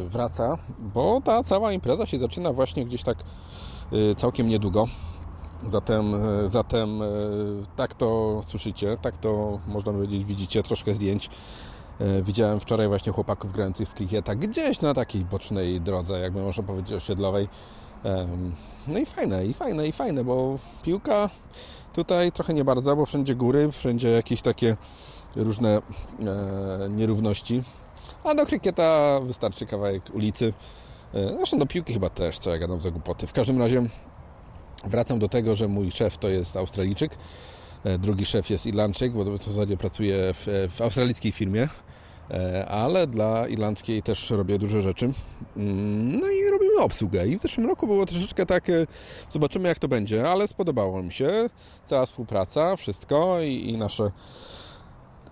wraca, 0.03 0.57
bo 0.79 1.21
ta 1.21 1.43
cała 1.43 1.71
impreza 1.71 2.05
się 2.05 2.19
zaczyna 2.19 2.53
właśnie 2.53 2.85
gdzieś 2.85 3.03
tak 3.03 3.17
e, 3.91 4.15
całkiem 4.15 4.47
niedługo. 4.47 4.87
Zatem, 5.67 6.15
e, 6.15 6.49
zatem 6.49 7.01
e, 7.01 7.05
tak 7.75 7.93
to 7.93 8.41
słyszycie, 8.47 8.97
tak 9.01 9.17
to 9.17 9.59
można 9.67 9.91
powiedzieć, 9.91 10.25
widzicie 10.25 10.63
troszkę 10.63 10.93
zdjęć. 10.93 11.29
E, 11.99 12.21
Widziałem 12.21 12.59
wczoraj 12.59 12.87
właśnie 12.87 13.11
chłopaków 13.11 13.53
grających 13.53 13.89
w 13.89 13.93
klikieta 13.93 14.35
gdzieś 14.35 14.81
na 14.81 14.93
takiej 14.93 15.25
bocznej 15.25 15.81
drodze, 15.81 16.19
jakby 16.19 16.41
można 16.41 16.63
powiedzieć 16.63 16.93
osiedlowej. 16.93 17.49
No 18.87 18.99
i 18.99 19.05
fajne, 19.05 19.45
i 19.45 19.53
fajne, 19.53 19.87
i 19.87 19.91
fajne, 19.91 20.23
bo 20.23 20.59
piłka 20.83 21.29
tutaj 21.93 22.31
trochę 22.31 22.53
nie 22.53 22.63
bardzo, 22.63 22.95
bo 22.95 23.05
wszędzie 23.05 23.35
góry, 23.35 23.71
wszędzie 23.71 24.09
jakieś 24.09 24.41
takie 24.41 24.77
różne 25.35 25.81
nierówności. 26.89 27.63
A 28.23 28.35
do 28.35 28.45
krykieta 28.45 29.19
wystarczy 29.23 29.65
kawałek 29.65 30.03
ulicy. 30.13 30.53
Zresztą 31.37 31.59
do 31.59 31.65
piłki 31.65 31.93
chyba 31.93 32.09
też, 32.09 32.39
co 32.39 32.49
ja 32.49 32.57
gadam 32.57 32.81
za 32.81 32.91
głupoty. 32.91 33.27
W 33.27 33.33
każdym 33.33 33.59
razie 33.59 33.89
Wracam 34.85 35.19
do 35.19 35.29
tego, 35.29 35.55
że 35.55 35.67
mój 35.67 35.91
szef 35.91 36.17
to 36.17 36.29
jest 36.29 36.57
Australijczyk, 36.57 37.11
e, 37.83 37.97
drugi 37.97 38.25
szef 38.25 38.49
jest 38.49 38.65
Irlandczyk, 38.65 39.13
bo 39.13 39.37
w 39.37 39.43
zasadzie 39.43 39.77
pracuję 39.77 40.33
w, 40.33 40.69
w 40.75 40.81
australijskiej 40.81 41.31
firmie, 41.31 41.67
e, 42.31 42.65
ale 42.65 43.07
dla 43.07 43.47
irlandzkiej 43.47 44.03
też 44.03 44.29
robię 44.29 44.59
duże 44.59 44.83
rzeczy. 44.83 45.13
Mm, 45.57 46.19
No 46.19 46.29
i 46.29 46.49
robimy 46.51 46.79
obsługę. 46.79 47.27
I 47.27 47.39
w 47.39 47.41
zeszłym 47.41 47.67
roku 47.67 47.87
było 47.87 48.05
troszeczkę 48.05 48.45
tak, 48.45 48.69
e, 48.69 48.87
zobaczymy 49.29 49.69
jak 49.69 49.79
to 49.79 49.87
będzie, 49.87 50.29
ale 50.29 50.47
spodobało 50.47 51.03
mi 51.03 51.11
się. 51.13 51.49
Cała 51.87 52.05
współpraca, 52.05 52.75
wszystko 52.75 53.41
i, 53.41 53.69
i 53.69 53.77
nasze 53.77 54.11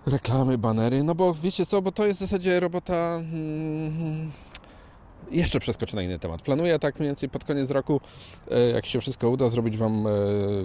reklamy, 0.06 0.58
banery, 0.58 1.02
no 1.04 1.14
bo 1.14 1.34
wiecie 1.34 1.66
co, 1.66 1.82
bo 1.82 1.92
to 1.92 2.06
jest 2.06 2.20
w 2.20 2.22
zasadzie 2.22 2.60
robota... 2.60 3.16
mm, 3.16 4.30
jeszcze 5.30 5.60
przeskoczę 5.60 5.96
na 5.96 6.02
inny 6.02 6.18
temat. 6.18 6.42
Planuję 6.42 6.78
tak 6.78 6.98
mniej 6.98 7.08
więcej 7.08 7.28
pod 7.28 7.44
koniec 7.44 7.70
roku, 7.70 8.00
e, 8.50 8.68
jak 8.68 8.86
się 8.86 9.00
wszystko 9.00 9.30
uda, 9.30 9.48
zrobić 9.48 9.76
Wam 9.76 10.06
e, 10.06 10.10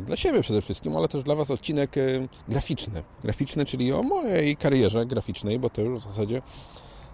dla 0.05 0.17
siebie 0.17 0.41
przede 0.41 0.61
wszystkim, 0.61 0.95
ale 0.95 1.07
też 1.07 1.23
dla 1.23 1.35
Was 1.35 1.51
odcinek 1.51 1.97
e, 1.97 2.01
graficzny. 2.47 3.03
Graficzny, 3.23 3.65
czyli 3.65 3.93
o 3.93 4.03
mojej 4.03 4.57
karierze 4.57 5.05
graficznej, 5.05 5.59
bo 5.59 5.69
to 5.69 5.81
już 5.81 5.99
w 5.99 6.07
zasadzie 6.07 6.41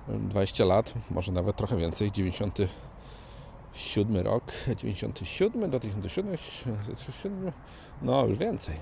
e, 0.09 0.19
20 0.19 0.65
lat, 0.65 0.93
może 1.11 1.31
nawet 1.31 1.55
trochę 1.55 1.77
więcej, 1.77 2.11
97 2.11 4.17
rok, 4.17 4.43
97 4.77 5.61
do 5.61 5.79
2007, 5.79 7.51
no 8.01 8.25
już 8.25 8.37
więcej. 8.37 8.75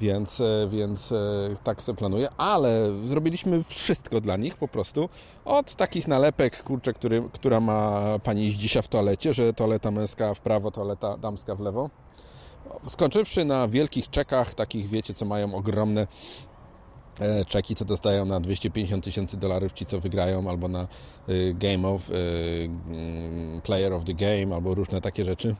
Więc, 0.00 0.40
e, 0.40 0.68
więc 0.70 1.12
e, 1.12 1.16
tak 1.64 1.82
sobie 1.82 1.96
planuję, 1.96 2.28
ale 2.36 2.90
zrobiliśmy 3.06 3.64
wszystko 3.64 4.20
dla 4.20 4.36
nich 4.36 4.56
po 4.56 4.68
prostu. 4.68 5.08
Od 5.44 5.74
takich 5.74 6.08
nalepek, 6.08 6.62
kurczę, 6.62 6.92
który, 6.92 7.22
która 7.32 7.60
ma 7.60 8.02
pani 8.18 8.56
dzisiaj 8.56 8.82
w 8.82 8.88
toalecie, 8.88 9.34
że 9.34 9.52
toaleta 9.52 9.90
męska 9.90 10.34
w 10.34 10.40
prawo, 10.40 10.70
toaleta 10.70 11.16
damska 11.16 11.54
w 11.54 11.60
lewo. 11.60 11.90
Skończywszy 12.88 13.44
na 13.44 13.68
wielkich 13.68 14.10
czekach, 14.10 14.54
takich 14.54 14.88
wiecie, 14.88 15.14
co 15.14 15.24
mają 15.24 15.54
ogromne 15.54 16.06
e, 17.20 17.44
czeki, 17.44 17.76
co 17.76 17.84
dostają 17.84 18.24
na 18.24 18.40
250 18.40 19.04
tysięcy 19.04 19.36
dolarów 19.36 19.72
ci, 19.72 19.86
co 19.86 20.00
wygrają, 20.00 20.50
albo 20.50 20.68
na 20.68 20.88
y, 21.28 21.54
Game 21.58 21.88
of, 21.88 22.10
y, 22.10 22.14
mm, 22.86 23.60
Player 23.62 23.92
of 23.92 24.04
the 24.04 24.14
Game, 24.14 24.54
albo 24.54 24.74
różne 24.74 25.00
takie 25.00 25.24
rzeczy. 25.24 25.56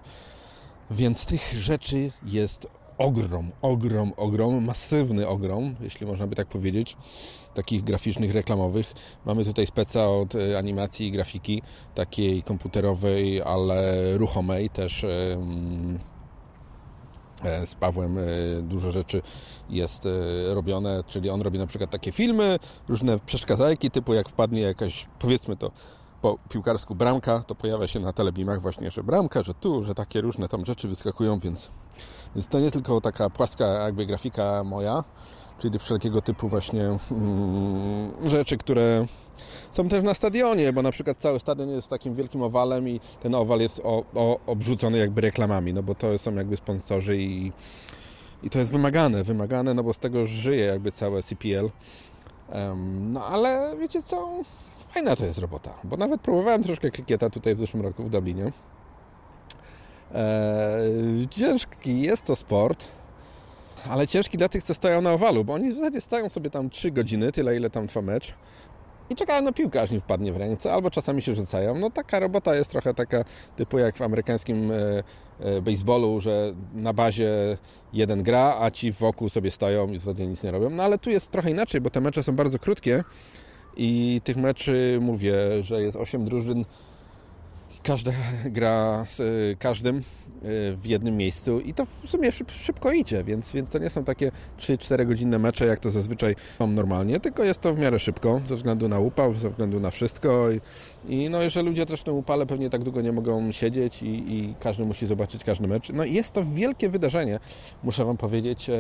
Więc 0.91 1.27
tych 1.27 1.55
rzeczy 1.55 2.13
jest 2.23 2.67
ogrom, 3.01 3.51
ogrom, 3.63 4.13
ogrom, 4.17 4.65
masywny 4.65 5.29
ogrom, 5.29 5.75
jeśli 5.81 6.07
można 6.07 6.27
by 6.27 6.37
tak 6.37 6.49
powiedzieć, 6.49 6.97
takich 7.55 7.85
graficznych, 7.85 8.35
reklamowych. 8.35 8.93
Mamy 9.27 9.45
tutaj 9.45 9.67
speca 9.67 10.09
od 10.09 10.35
e, 10.35 10.59
animacji 10.59 11.07
i 11.07 11.13
grafiki, 11.13 11.63
takiej 11.95 12.43
komputerowej, 12.43 13.43
ale 13.43 13.95
ruchomej 14.19 14.71
też. 14.71 15.05
E, 15.05 15.37
z 17.67 17.75
Pawłem 17.75 18.19
e, 18.19 18.23
dużo 18.63 18.91
rzeczy 18.91 19.23
jest 19.71 20.09
robione, 20.49 21.05
czyli 21.07 21.31
on 21.31 21.43
robi 21.43 21.59
na 21.59 21.67
przykład 21.67 21.91
takie 21.91 22.13
filmy, 22.13 22.59
różne 22.89 23.19
przeszkadzajki, 23.19 23.91
typu 23.91 24.15
jak 24.15 24.29
wpadnie 24.29 24.61
jakaś, 24.61 25.07
powiedzmy 25.19 25.57
to, 25.57 25.71
po 26.23 26.39
piłkarsku 26.49 26.95
bramka, 26.95 27.45
to 27.47 27.55
pojawia 27.55 27.87
się 27.87 28.01
na 28.01 28.13
telebimach 28.13 28.63
właśnie, 28.63 28.91
że 28.91 29.03
bramka, 29.03 29.43
że 29.43 29.55
tu, 29.55 29.83
że 29.85 29.95
takie 29.95 30.21
różne 30.21 30.49
tam 30.49 30.67
rzeczy 30.67 30.89
wyskakują, 30.89 31.39
więc, 31.39 31.71
więc 32.35 32.49
to 32.49 32.61
nie 32.61 32.71
tylko 32.71 33.01
taka 33.01 33.31
płaska 33.31 33.67
jakby 33.67 34.07
grafika 34.07 34.65
moja, 34.65 35.05
czyli 35.59 35.79
wszelkiego 35.79 36.23
typu 36.23 36.49
właśnie 36.49 36.99
mm, 37.11 38.31
rzeczy, 38.31 38.57
które 38.57 39.07
są 39.73 39.89
też 39.89 40.05
na 40.05 40.15
stadionie, 40.15 40.73
bo 40.73 40.83
na 40.83 40.93
przykład 40.93 41.19
cały 41.19 41.41
stadion 41.41 41.69
jest 41.71 41.89
takim 41.89 42.15
wielkim 42.15 42.43
owalem 42.43 42.89
i 42.89 43.01
ten 43.23 43.35
owal 43.35 43.61
jest 43.61 43.81
o, 43.85 44.05
o, 44.15 44.41
obrzucony 44.47 44.99
jakby 44.99 45.21
reklamami, 45.21 45.75
no 45.75 45.83
bo 45.83 45.95
to 45.95 46.19
są 46.19 46.35
jakby 46.35 46.57
sponsorzy 46.57 47.19
i, 47.19 47.53
i 48.43 48.51
to 48.51 48.59
jest 48.59 48.73
wymagane, 48.73 49.23
wymagane, 49.23 49.75
no 49.75 49.83
bo 49.83 49.93
z 49.93 49.99
tego 49.99 50.27
żyje 50.27 50.65
jakby 50.65 50.93
całe 50.93 51.23
CPL. 51.23 51.71
Um, 52.53 53.13
no 53.13 53.25
ale 53.25 53.77
wiecie 53.79 54.03
co, 54.03 54.29
fajna 54.91 55.17
to 55.17 55.25
jest 55.25 55.39
robota, 55.39 55.75
bo 55.85 55.97
nawet 55.97 56.21
próbowałem 56.21 56.63
troszkę 56.63 56.91
krykieta 56.91 57.31
tutaj 57.31 57.55
w 57.55 57.59
zeszłym 57.59 57.83
roku 57.83 58.05
w 58.05 58.11
Dublinie. 58.11 58.53
Eee, 60.15 61.29
ciężki 61.29 62.01
jest 62.01 62.25
to 62.25 62.37
sport, 62.37 62.85
ale 63.89 64.07
ciężki 64.07 64.39
dla 64.39 64.49
tych, 64.49 64.65
co 64.65 64.75
stoją 64.75 65.03
na 65.03 65.13
owalu, 65.13 65.45
bo 65.45 65.55
oni 65.55 65.73
w 65.73 65.77
zasadzie 65.77 66.01
stają 66.01 66.29
sobie 66.29 66.51
tam 66.51 66.71
3 66.71 66.91
godziny, 66.91 67.33
tyle 67.33 67.57
ile 67.57 67.71
tam 67.71 67.87
trwa 67.87 68.03
mecz 68.03 68.35
i 69.11 69.17
czekają 69.17 69.43
na 69.43 69.53
piłkę, 69.53 69.83
aż 69.83 69.93
im 69.93 70.01
wpadnie 70.01 70.33
w 70.33 70.37
ręce, 70.37 70.73
albo 70.73 70.91
czasami 70.91 71.23
się 71.23 71.35
rzucają. 71.35 71.79
No 71.79 71.91
taka 71.91 72.21
robota 72.21 72.55
jest 72.55 72.71
trochę 72.71 72.95
taka 72.95 73.25
typu 73.57 73.79
jak 73.79 73.97
w 73.97 74.03
amerykańskim 74.03 74.73
e, 74.73 74.77
e, 75.41 75.63
baseballu, 75.63 76.21
że 76.21 76.55
na 76.75 76.93
bazie 76.93 77.59
jeden 77.93 78.23
gra, 78.23 78.57
a 78.61 78.71
ci 78.71 78.93
wokół 78.93 79.29
sobie 79.29 79.51
stoją 79.51 79.89
i 79.93 79.99
w 79.99 80.01
zasadzie 80.01 80.27
nic 80.27 80.43
nie 80.43 80.51
robią. 80.51 80.71
No 80.71 80.83
ale 80.83 80.99
tu 80.99 81.11
jest 81.11 81.31
trochę 81.31 81.51
inaczej, 81.51 81.81
bo 81.81 81.91
te 81.91 82.01
mecze 82.01 82.23
są 82.23 82.37
bardzo 82.37 82.59
krótkie 82.59 83.05
i 83.77 84.21
tych 84.25 84.37
meczy, 84.37 84.99
mówię, 85.01 85.35
że 85.63 85.83
jest 85.83 85.97
8 85.97 86.25
drużyn, 86.25 86.65
każda 87.83 88.13
gra 88.45 89.05
z 89.09 89.21
y, 89.21 89.57
każdym 89.59 89.97
y, 89.97 90.03
w 90.77 90.87
jednym 90.87 91.17
miejscu. 91.17 91.61
I 91.61 91.75
to 91.75 91.87
w 91.87 92.11
sumie 92.11 92.33
szybko 92.49 92.93
idzie, 92.93 93.25
więc, 93.25 93.53
więc 93.53 93.71
to 93.71 93.79
nie 93.79 93.91
są 93.91 94.05
takie 94.05 94.33
3-4 94.59 95.07
godzinne 95.07 95.39
mecze, 95.39 95.67
jak 95.67 95.81
to 95.81 95.91
zazwyczaj 95.91 96.37
mam 96.61 96.75
normalnie, 96.75 97.21
tylko 97.21 97.45
jest 97.45 97.61
to 97.61 97.75
w 97.75 97.79
miarę 97.79 97.99
szybko, 97.99 98.41
ze 98.47 98.57
względu 98.57 98.89
na 98.89 98.99
upał, 98.99 99.35
ze 99.35 99.51
względu 99.51 99.81
na 99.81 99.91
wszystko 99.91 100.49
i 101.09 101.31
no, 101.31 101.51
że 101.51 101.63
ludzie 101.63 101.87
też 101.87 102.01
w 102.01 102.05
tym 102.05 102.15
upale 102.15 102.47
pewnie 102.47 102.71
tak 102.71 102.85
długo 102.85 103.01
nie 103.01 103.13
mogą 103.13 103.53
siedzieć 103.53 104.03
i, 104.03 104.07
i 104.07 104.55
każdy 104.61 104.85
musi 104.85 105.07
zobaczyć 105.07 105.45
każdy 105.45 105.69
mecz. 105.69 105.93
No 105.93 106.05
jest 106.05 106.33
to 106.33 106.45
wielkie 106.45 106.89
wydarzenie, 106.89 107.41
muszę 107.83 108.05
Wam 108.05 108.17
powiedzieć, 108.17 108.71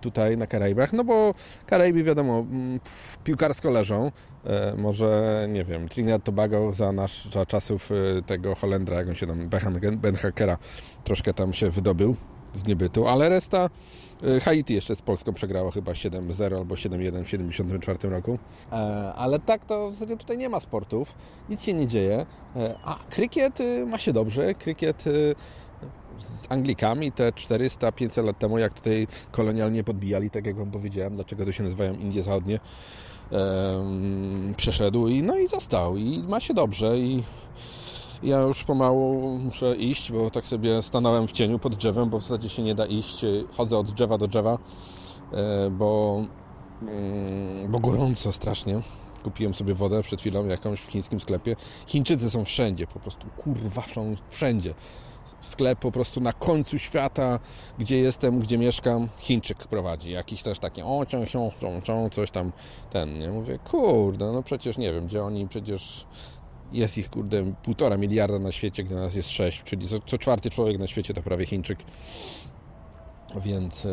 tutaj 0.00 0.36
na 0.36 0.46
Karaibach, 0.46 0.92
no 0.92 1.04
bo 1.04 1.34
Karaiby 1.66 2.02
wiadomo, 2.02 2.46
piłkarsko 3.24 3.70
leżą, 3.70 4.12
e, 4.44 4.74
może, 4.76 5.46
nie 5.52 5.64
wiem, 5.64 5.88
Trinidad 5.88 6.24
Tobago 6.24 6.72
za, 6.72 6.92
nasz, 6.92 7.28
za 7.32 7.46
czasów 7.46 7.90
e, 8.18 8.22
tego 8.22 8.54
Holendra, 8.54 8.96
jak 8.96 9.08
on 9.08 9.14
się 9.14 9.26
tam, 9.26 9.48
Ben 9.96 10.16
Hackera, 10.16 10.58
troszkę 11.04 11.34
tam 11.34 11.52
się 11.52 11.70
wydobył 11.70 12.16
z 12.54 12.66
niebytu, 12.66 13.08
ale 13.08 13.28
reszta 13.28 13.70
Haiti 14.42 14.74
jeszcze 14.74 14.96
z 14.96 15.02
Polską 15.02 15.32
przegrało 15.32 15.70
chyba 15.70 15.92
7-0 15.92 16.56
albo 16.56 16.74
7-1 16.74 17.22
w 17.22 17.24
1974 17.24 18.08
roku. 18.08 18.38
Ale 19.16 19.38
tak 19.38 19.64
to 19.64 19.90
w 19.90 19.94
zasadzie 19.94 20.16
tutaj 20.16 20.38
nie 20.38 20.48
ma 20.48 20.60
sportów, 20.60 21.14
nic 21.48 21.62
się 21.62 21.74
nie 21.74 21.86
dzieje. 21.86 22.26
A 22.84 22.98
krykiet 23.10 23.58
ma 23.86 23.98
się 23.98 24.12
dobrze. 24.12 24.54
Krykiet 24.54 25.04
z 26.18 26.52
Anglikami 26.52 27.12
te 27.12 27.30
400-500 27.30 28.24
lat 28.24 28.38
temu, 28.38 28.58
jak 28.58 28.74
tutaj 28.74 29.06
kolonialnie 29.30 29.84
podbijali, 29.84 30.30
tak 30.30 30.46
jak 30.46 30.56
Wam 30.56 30.70
powiedziałem, 30.70 31.14
dlaczego 31.14 31.44
to 31.44 31.52
się 31.52 31.62
nazywają 31.62 31.94
Indie 31.94 32.22
Zachodnie, 32.22 32.60
przeszedł 34.56 35.08
i 35.08 35.22
no 35.22 35.38
i 35.38 35.48
został 35.48 35.96
i 35.96 36.22
ma 36.28 36.40
się 36.40 36.54
dobrze 36.54 36.98
i 36.98 37.22
ja 38.22 38.40
już 38.40 38.64
pomału 38.64 39.38
muszę 39.38 39.76
iść, 39.76 40.12
bo 40.12 40.30
tak 40.30 40.46
sobie 40.46 40.82
stanąłem 40.82 41.28
w 41.28 41.32
cieniu 41.32 41.58
pod 41.58 41.74
drzewem, 41.74 42.10
bo 42.10 42.18
w 42.18 42.22
zasadzie 42.22 42.48
się 42.48 42.62
nie 42.62 42.74
da 42.74 42.86
iść. 42.86 43.24
Chodzę 43.56 43.78
od 43.78 43.90
drzewa 43.90 44.18
do 44.18 44.28
drzewa, 44.28 44.58
e, 45.32 45.70
bo, 45.70 46.22
mm, 46.82 47.72
bo 47.72 47.78
gorąco 47.78 48.32
strasznie. 48.32 48.82
Kupiłem 49.24 49.54
sobie 49.54 49.74
wodę 49.74 50.02
przed 50.02 50.20
chwilą 50.20 50.46
jakąś 50.46 50.80
w 50.80 50.90
chińskim 50.90 51.20
sklepie. 51.20 51.56
Chińczycy 51.86 52.30
są 52.30 52.44
wszędzie, 52.44 52.86
po 52.86 53.00
prostu 53.00 53.26
kurwa 53.36 53.82
są 53.82 54.14
wszędzie 54.30 54.74
sklep 55.46 55.78
po 55.78 55.92
prostu 55.92 56.20
na 56.20 56.32
końcu 56.32 56.78
świata, 56.78 57.38
gdzie 57.78 57.98
jestem, 57.98 58.40
gdzie 58.40 58.58
mieszkam, 58.58 59.08
Chińczyk 59.18 59.58
prowadzi. 59.58 60.10
Jakiś 60.10 60.42
też 60.42 60.58
taki 60.58 60.82
o, 60.82 61.06
cią, 61.06 61.26
cią, 61.26 61.50
cią, 61.82 62.10
coś 62.10 62.30
tam, 62.30 62.52
ten, 62.90 63.18
nie? 63.18 63.28
Mówię, 63.28 63.58
kurde, 63.64 64.32
no 64.32 64.42
przecież 64.42 64.78
nie 64.78 64.92
wiem, 64.92 65.06
gdzie 65.06 65.24
oni, 65.24 65.48
przecież 65.48 66.06
jest 66.72 66.98
ich, 66.98 67.10
kurde, 67.10 67.52
półtora 67.62 67.96
miliarda 67.96 68.38
na 68.38 68.52
świecie, 68.52 68.84
gdy 68.84 68.94
nas 68.94 69.14
jest 69.14 69.28
sześć, 69.28 69.62
czyli 69.62 69.88
co, 69.88 69.98
co 70.00 70.18
czwarty 70.18 70.50
człowiek 70.50 70.78
na 70.78 70.86
świecie 70.86 71.14
to 71.14 71.22
prawie 71.22 71.46
Chińczyk. 71.46 71.78
Więc 73.36 73.86
e, 73.86 73.90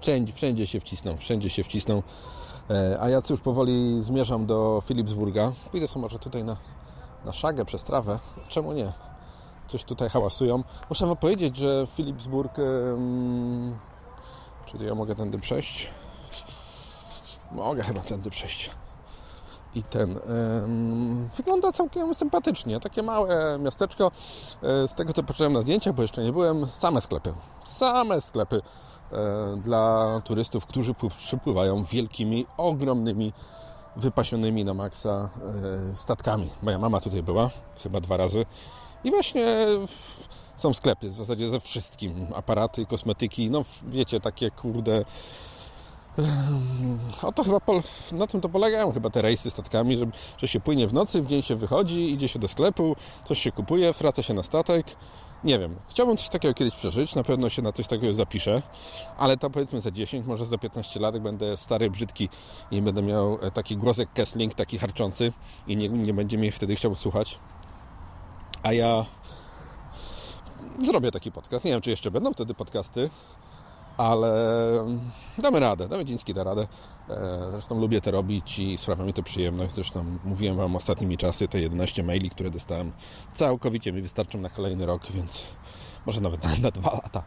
wszędzie, 0.00 0.32
wszędzie 0.32 0.66
się 0.66 0.80
wcisną, 0.80 1.16
wszędzie 1.16 1.50
się 1.50 1.64
wcisną. 1.64 2.02
E, 2.70 2.98
a 3.00 3.08
ja 3.08 3.22
cóż, 3.22 3.40
powoli 3.40 4.02
zmierzam 4.02 4.46
do 4.46 4.82
Philipsburga. 4.86 5.52
Pójdę 5.70 5.88
sobie 5.88 6.02
może 6.02 6.18
tutaj 6.18 6.44
na, 6.44 6.56
na 7.24 7.32
szagę 7.32 7.64
przez 7.64 7.84
trawę. 7.84 8.18
Czemu 8.48 8.72
nie? 8.72 8.92
coś 9.68 9.84
tutaj 9.84 10.08
hałasują. 10.08 10.62
Muszę 10.88 11.06
wam 11.06 11.16
powiedzieć, 11.16 11.56
że 11.56 11.86
Philipsburg... 11.86 12.58
Um, 12.58 13.78
czy 14.66 14.84
ja 14.84 14.94
mogę 14.94 15.14
tędy 15.14 15.38
przejść? 15.38 15.90
Mogę 17.52 17.82
chyba 17.82 18.00
tędy 18.00 18.30
przejść. 18.30 18.70
I 19.76 19.82
ten 19.82 20.18
wygląda 21.36 21.72
całkiem 21.72 22.14
sympatycznie. 22.14 22.80
Takie 22.80 23.02
małe 23.02 23.58
miasteczko. 23.58 24.10
E, 24.62 24.88
z 24.88 24.94
tego 24.94 25.12
co 25.12 25.22
patrzyłem 25.22 25.52
na 25.52 25.62
zdjęciach, 25.62 25.94
bo 25.94 26.02
jeszcze 26.02 26.24
nie 26.24 26.32
byłem, 26.32 26.66
same 26.66 27.00
sklepy. 27.00 27.32
Same 27.64 28.20
sklepy 28.20 28.62
e, 29.12 29.56
dla 29.56 30.20
turystów, 30.24 30.66
którzy 30.66 30.94
przypływają 31.16 31.84
wielkimi, 31.84 32.46
ogromnymi, 32.56 33.32
wypasionymi 33.96 34.64
na 34.64 34.74
maksa 34.74 35.28
e, 35.92 35.96
statkami. 35.96 36.50
Moja 36.62 36.78
mama 36.78 37.00
tutaj 37.00 37.22
była 37.22 37.50
chyba 37.82 38.00
dwa 38.00 38.16
razy 38.16 38.46
i 39.04 39.10
właśnie 39.10 39.66
są 40.56 40.74
sklepy 40.74 41.10
w 41.10 41.14
zasadzie 41.14 41.50
ze 41.50 41.60
wszystkim. 41.60 42.26
Aparaty, 42.34 42.86
kosmetyki, 42.86 43.50
no 43.50 43.64
wiecie, 43.88 44.20
takie 44.20 44.50
kurde... 44.50 45.04
O 47.22 47.32
to 47.32 47.44
chyba 47.44 47.60
na 48.12 48.26
tym 48.26 48.40
to 48.40 48.48
polegają 48.48 48.92
chyba 48.92 49.10
te 49.10 49.22
rejsy 49.22 49.50
statkami, 49.50 49.96
że, 49.96 50.06
że 50.38 50.48
się 50.48 50.60
płynie 50.60 50.86
w 50.86 50.92
nocy, 50.92 51.22
w 51.22 51.26
dzień 51.26 51.42
się 51.42 51.56
wychodzi, 51.56 52.12
idzie 52.12 52.28
się 52.28 52.38
do 52.38 52.48
sklepu, 52.48 52.96
coś 53.28 53.42
się 53.42 53.52
kupuje, 53.52 53.92
wraca 53.92 54.22
się 54.22 54.34
na 54.34 54.42
statek. 54.42 54.86
Nie 55.44 55.58
wiem, 55.58 55.76
chciałbym 55.88 56.16
coś 56.16 56.28
takiego 56.28 56.54
kiedyś 56.54 56.74
przeżyć, 56.74 57.14
na 57.14 57.24
pewno 57.24 57.48
się 57.48 57.62
na 57.62 57.72
coś 57.72 57.86
takiego 57.86 58.14
zapiszę, 58.14 58.62
ale 59.18 59.36
to 59.36 59.50
powiedzmy 59.50 59.80
za 59.80 59.90
10, 59.90 60.26
może 60.26 60.46
za 60.46 60.58
15 60.58 61.00
lat, 61.00 61.18
będę 61.18 61.56
stary, 61.56 61.90
brzydki 61.90 62.28
i 62.70 62.82
będę 62.82 63.02
miał 63.02 63.38
taki 63.54 63.76
głosek 63.76 64.12
Kessling, 64.12 64.54
taki 64.54 64.78
harczący 64.78 65.32
i 65.66 65.76
nie, 65.76 65.88
nie 65.88 66.14
będzie 66.14 66.38
mnie 66.38 66.52
wtedy 66.52 66.76
chciał 66.76 66.94
słuchać 66.94 67.38
a 68.66 68.72
ja 68.72 69.04
zrobię 70.82 71.10
taki 71.10 71.32
podcast. 71.32 71.64
Nie 71.64 71.70
wiem, 71.70 71.80
czy 71.80 71.90
jeszcze 71.90 72.10
będą 72.10 72.32
wtedy 72.32 72.54
podcasty, 72.54 73.10
ale 73.96 74.34
damy 75.38 75.60
radę. 75.60 75.88
Damy 75.88 76.04
Dziński 76.04 76.34
da 76.34 76.44
radę. 76.44 76.66
E, 77.08 77.46
zresztą 77.50 77.80
lubię 77.80 78.00
to 78.00 78.10
robić 78.10 78.58
i 78.58 78.78
sprawia 78.78 79.04
mi 79.04 79.12
to 79.12 79.22
przyjemność. 79.22 79.74
Zresztą 79.74 80.04
mówiłem 80.24 80.56
Wam 80.56 80.76
ostatnimi 80.76 81.16
czasy, 81.16 81.48
te 81.48 81.60
11 81.60 82.02
maili, 82.02 82.30
które 82.30 82.50
dostałem, 82.50 82.92
całkowicie 83.34 83.92
mi 83.92 84.02
wystarczą 84.02 84.38
na 84.38 84.50
kolejny 84.50 84.86
rok, 84.86 85.12
więc 85.12 85.42
może 86.06 86.20
nawet 86.20 86.44
na, 86.44 86.56
na 86.56 86.70
dwa 86.70 86.90
lata. 86.90 87.22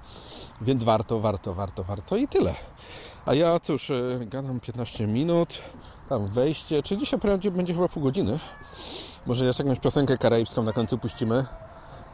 Więc 0.62 0.84
warto, 0.84 1.20
warto, 1.20 1.54
warto, 1.54 1.84
warto 1.84 2.18
i 2.18 2.28
tyle. 2.28 2.56
A 3.26 3.34
ja 3.34 3.60
cóż, 3.60 3.92
e, 3.92 4.20
gadam 4.26 4.60
15 4.60 5.08
minut, 5.08 5.62
tam 6.10 6.28
wejście, 6.28 6.84
czy 6.84 6.98
dzisiaj 6.98 7.20
prawdzie 7.20 7.52
będzie 7.52 7.74
chyba 7.74 7.88
pół 7.88 8.04
godziny. 8.04 8.40
Może 9.26 9.46
jeszcze 9.46 9.64
jakąś 9.64 9.80
piosenkę 9.80 10.18
karaibską 10.18 10.64
na 10.64 10.74
końcu 10.74 10.98
puścimy. 10.98 11.46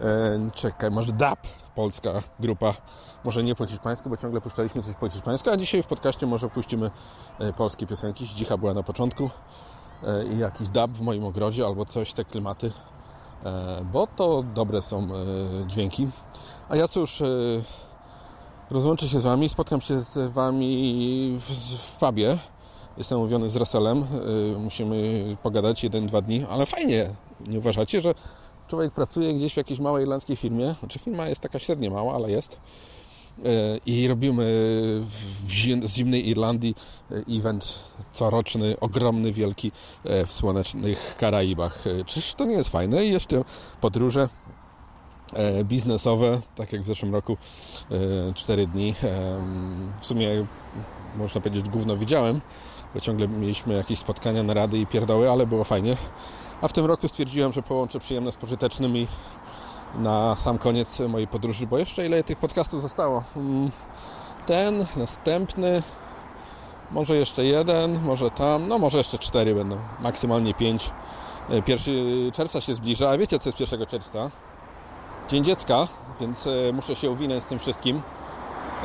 E, 0.02 0.50
czekaj, 0.54 0.91
może 0.91 1.13
DAP, 1.13 1.39
polska 1.76 2.24
grupa. 2.40 2.74
Może 3.24 3.44
nie 3.44 3.56
po 3.56 3.66
hiszpańsku, 3.66 4.10
bo 4.10 4.18
ciągle 4.18 4.42
puszczaliśmy 4.42 4.84
coś 4.84 4.96
po 4.96 5.10
hiszpańsku, 5.10 5.50
a 5.50 5.58
dzisiaj 5.58 5.84
w 5.84 5.88
podcaście 5.88 6.28
może 6.28 6.50
puścimy 6.50 6.92
e, 7.40 7.54
polskie 7.54 7.88
piosenki. 7.88 8.28
Dzicha 8.28 8.58
była 8.58 8.74
na 8.74 8.84
początku 8.84 9.30
e, 10.04 10.26
i 10.26 10.38
jakiś 10.38 10.70
DAP 10.70 10.92
w 10.92 11.02
moim 11.02 11.26
ogrodzie 11.26 11.66
albo 11.66 11.86
coś, 11.86 12.14
te 12.14 12.26
klimaty, 12.26 12.72
bo 13.94 14.08
to 14.08 14.44
dobre 14.44 14.82
są 14.82 15.08
dźwięki. 15.68 16.08
A 16.70 16.76
ja 16.76 16.88
cóż, 16.88 17.24
rozłączę 18.72 19.10
się 19.10 19.20
z 19.20 19.24
Wami, 19.24 19.50
spotkam 19.50 19.82
się 19.82 20.00
z 20.00 20.32
Wami 20.32 21.38
w, 21.40 21.44
w 21.78 21.96
pubie 21.96 22.38
Jestem 22.98 23.18
umówiony 23.18 23.50
z 23.50 23.56
Russellem. 23.56 24.06
Musimy 24.58 25.24
pogadać 25.44 25.84
jeden, 25.84 26.08
dwa 26.08 26.22
dni, 26.22 26.46
ale 26.50 26.66
fajnie. 26.66 27.10
Nie 27.48 27.60
uważacie, 27.60 28.02
że 28.02 28.14
człowiek 28.67 28.93
pracuje 28.93 29.34
gdzieś 29.34 29.54
w 29.54 29.58
jakiejś 29.58 29.80
małej 29.80 30.04
irlandzkiej 30.04 30.36
firmie? 30.36 30.75
Znaczy 30.80 30.99
firma 30.99 31.28
jest 31.28 31.41
taka 31.41 31.60
średnio 31.60 31.91
mała, 31.91 32.15
ale 32.15 32.32
jest. 32.32 32.58
i 33.86 34.08
robimy 34.08 34.43
z 35.84 35.95
zimnej 35.95 36.30
Irlandii 36.30 36.75
e, 37.12 37.38
event 37.38 37.80
coroczny, 38.13 38.80
ogromny, 38.80 39.34
wielki 39.34 39.71
w 40.25 40.32
słonecznych 40.32 41.15
Karaibach. 41.19 41.84
Czyż 42.06 42.34
to 42.34 42.45
nie 42.45 42.56
jest 42.56 42.69
fajne? 42.69 43.06
I 43.06 43.12
jeszcze 43.12 43.43
podróże 43.82 44.30
biznesowe, 45.63 46.41
tak 46.56 46.73
jak 46.73 46.82
w 46.82 46.86
zeszłym 46.86 47.13
roku, 47.13 47.38
4 48.36 48.67
dni. 48.67 48.95
W 50.01 50.06
sumie 50.06 50.45
można 51.17 51.41
powiedzieć, 51.41 51.69
gówno 51.69 51.97
widziałem, 51.97 52.41
bo 52.93 52.99
ciągle 52.99 53.28
mieliśmy 53.28 53.73
jakieś 53.73 53.99
spotkania, 53.99 54.43
narady 54.43 54.78
i 54.78 54.88
pierdoły, 54.88 55.32
ale 55.32 55.47
było 55.47 55.63
fajnie. 55.63 55.97
A 56.62 56.68
w 56.68 56.74
tym 56.74 56.86
roku 56.86 57.08
stwierdziłem, 57.08 57.54
że 57.54 57.62
połączę 57.62 58.00
przyjemne 58.00 58.32
z 58.32 58.36
pożytecznym 58.36 58.98
i 58.98 59.08
na 59.96 60.36
sam 60.36 60.58
koniec 60.58 61.00
mojej 61.00 61.28
podróży, 61.28 61.68
bo 61.68 61.78
jeszcze 61.78 62.06
ile 62.06 62.24
tych 62.24 62.38
podcastów 62.38 62.82
zostało? 62.82 63.24
Mm, 63.36 63.72
ten, 64.46 64.86
następny, 64.96 65.84
może 66.91 67.15
jeszcze 67.15 67.46
jeden, 67.46 68.02
może 68.02 68.32
tam, 68.32 68.68
no 68.68 68.80
może 68.80 68.98
jeszcze 68.98 69.20
cztery 69.20 69.56
będą, 69.56 69.78
maksymalnie 70.00 70.54
pięć. 70.54 70.89
E, 71.50 71.62
pierwszy 71.62 71.91
czerwca 72.34 72.62
się 72.62 72.76
zbliża, 72.76 73.10
a 73.10 73.18
wiecie 73.18 73.39
co 73.39 73.50
jest 73.50 73.60
1 73.60 73.86
czerwca? 73.86 74.32
Dzień 75.30 75.44
dziecka, 75.44 75.88
więc 76.20 76.48
e, 76.48 76.74
muszę 76.74 76.96
się 76.96 77.12
uwinąć 77.12 77.44
z 77.44 77.48
tym 77.48 77.60
wszystkim 77.60 78.02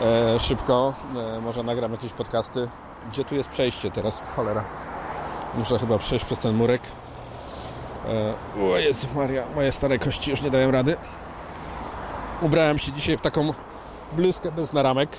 e, 0.03 0.41
szybko. 0.41 0.95
Może 1.43 1.63
nagram 1.63 1.93
jakieś 1.93 2.13
podcasty. 2.13 2.69
Gdzie 3.13 3.25
tu 3.25 3.35
jest 3.35 3.49
przejście 3.49 3.91
teraz? 3.91 4.25
Cholera. 4.37 4.65
Muszę 5.59 5.79
chyba 5.79 5.99
przejść 5.99 6.25
przez 6.25 6.39
ten 6.39 6.55
murek. 6.55 6.83
O 8.63 8.79
Jezu 8.79 9.07
Maria, 9.15 9.45
moje 9.55 9.73
stare 9.73 9.99
kości 9.99 10.31
już 10.31 10.43
nie 10.43 10.51
dają 10.51 10.71
rady. 10.71 10.97
Ubrałem 12.43 12.79
się 12.79 12.93
dzisiaj 12.93 13.17
w 13.17 13.21
taką 13.21 13.53
bluzkę 14.13 14.53
bez 14.53 14.73
naramek, 14.73 15.11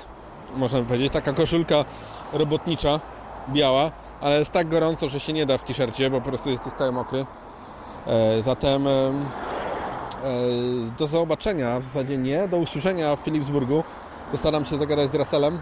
można 0.55 0.81
powiedzieć. 0.81 1.13
Taka 1.13 1.33
koszulka 1.33 1.85
robotnicza, 2.33 2.99
biała, 3.49 3.91
ale 4.21 4.39
jest 4.39 4.51
tak 4.51 4.69
gorąco, 4.69 5.09
że 5.09 5.19
się 5.19 5.33
nie 5.33 5.45
da 5.45 5.57
w 5.57 5.63
t-shircie, 5.63 6.09
bo 6.09 6.21
po 6.21 6.29
prostu 6.29 6.49
jesteś 6.49 6.73
cały 6.73 6.91
mokry. 6.91 7.25
E, 8.07 8.41
zatem 8.41 8.87
e, 8.87 8.91
e, 8.91 9.11
do 10.97 11.07
zobaczenia, 11.07 11.79
w 11.79 11.83
zasadzie 11.83 12.17
nie, 12.17 12.47
do 12.47 12.57
usłyszenia 12.57 13.15
w 13.15 13.19
Philipsburgu. 13.19 13.83
Postaram 14.31 14.65
się 14.65 14.77
zagadać 14.77 15.11
z 15.11 15.15
Russellem. 15.15 15.59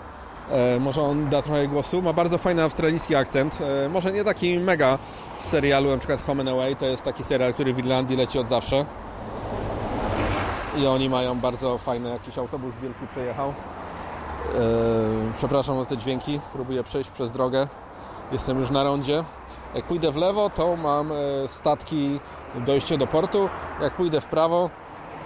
Może 0.80 1.02
on 1.02 1.30
da 1.30 1.42
trochę 1.42 1.68
głosu. 1.68 2.02
Ma 2.02 2.14
bardzo 2.14 2.38
fajny 2.38 2.64
australijski 2.64 3.16
akcent. 3.16 3.58
Może 3.90 4.12
nie 4.12 4.24
taki 4.24 4.60
mega 4.60 4.98
z 5.38 5.46
serialu, 5.46 5.90
na 5.90 5.98
przykład 5.98 6.22
Home 6.26 6.42
and 6.42 6.50
Away. 6.50 6.76
To 6.76 6.86
jest 6.86 7.04
taki 7.04 7.24
serial, 7.24 7.54
który 7.54 7.74
w 7.74 7.80
Irlandii 7.80 8.18
leci 8.18 8.40
od 8.40 8.48
zawsze 8.48 8.86
i 10.78 10.88
oni 10.88 11.10
mają 11.10 11.40
bardzo 11.40 11.78
fajny 11.78 12.10
jakiś 12.10 12.38
autobus 12.38 12.76
wielki 12.82 13.08
przejechał. 13.08 13.48
Yy, 13.50 15.34
przepraszam 15.36 15.80
za 15.80 15.86
te 15.86 15.98
dźwięki, 15.98 16.40
próbuję 16.54 16.84
przejść 16.84 17.10
przez 17.10 17.32
drogę. 17.32 17.68
Jestem 18.32 18.60
już 18.60 18.70
na 18.70 18.84
rondzie. 18.84 19.24
Jak 19.76 19.86
pójdę 19.86 20.12
w 20.12 20.16
lewo, 20.16 20.50
to 20.50 20.76
mam 20.76 21.12
e, 21.12 21.16
statki 21.48 22.20
dojście 22.56 22.98
do 22.98 23.08
portu. 23.08 23.50
Jak 23.82 23.94
pójdę 23.94 24.22
w 24.22 24.26
prawo, 24.26 24.70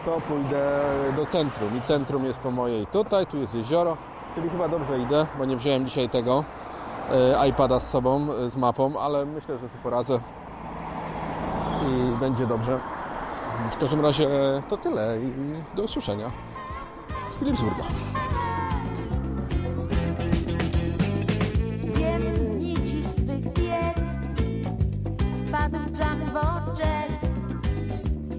to 0.06 0.21
pójdę 0.21 0.80
do 1.15 1.26
centrum. 1.26 1.78
I 1.78 1.82
centrum 1.82 2.26
jest 2.26 2.39
po 2.39 2.52
mojej 2.52 2.88
tutaj, 2.88 3.26
tu 3.26 3.38
jest 3.38 3.56
jezioro. 3.56 3.97
Czyli 4.36 4.50
chyba 4.50 4.67
dobrze 4.67 5.00
idę, 5.00 5.26
bo 5.38 5.46
nie 5.46 5.58
wziąłem 5.58 5.86
dzisiaj 5.86 6.10
tego 6.10 6.43
e, 7.12 7.48
iPada 7.50 7.80
z 7.80 7.89
sobą, 7.89 8.28
e, 8.32 8.50
z 8.50 8.58
mapą, 8.58 9.00
ale 9.00 9.26
myślę, 9.26 9.56
że 9.56 9.67
sobie 9.67 9.84
poradzę 9.84 10.19
i 11.88 12.19
będzie 12.19 12.48
dobrze. 12.48 12.80
W 13.72 13.78
każdym 13.78 14.02
razie 14.02 14.28
to 14.69 14.78
tyle 14.78 15.17
i 15.22 15.32
do 15.76 15.84
usłyszenia. 15.84 16.32
Z 17.30 17.36
Spadł 25.48 25.78
jumbo 25.78 26.41
jet. 26.80 27.13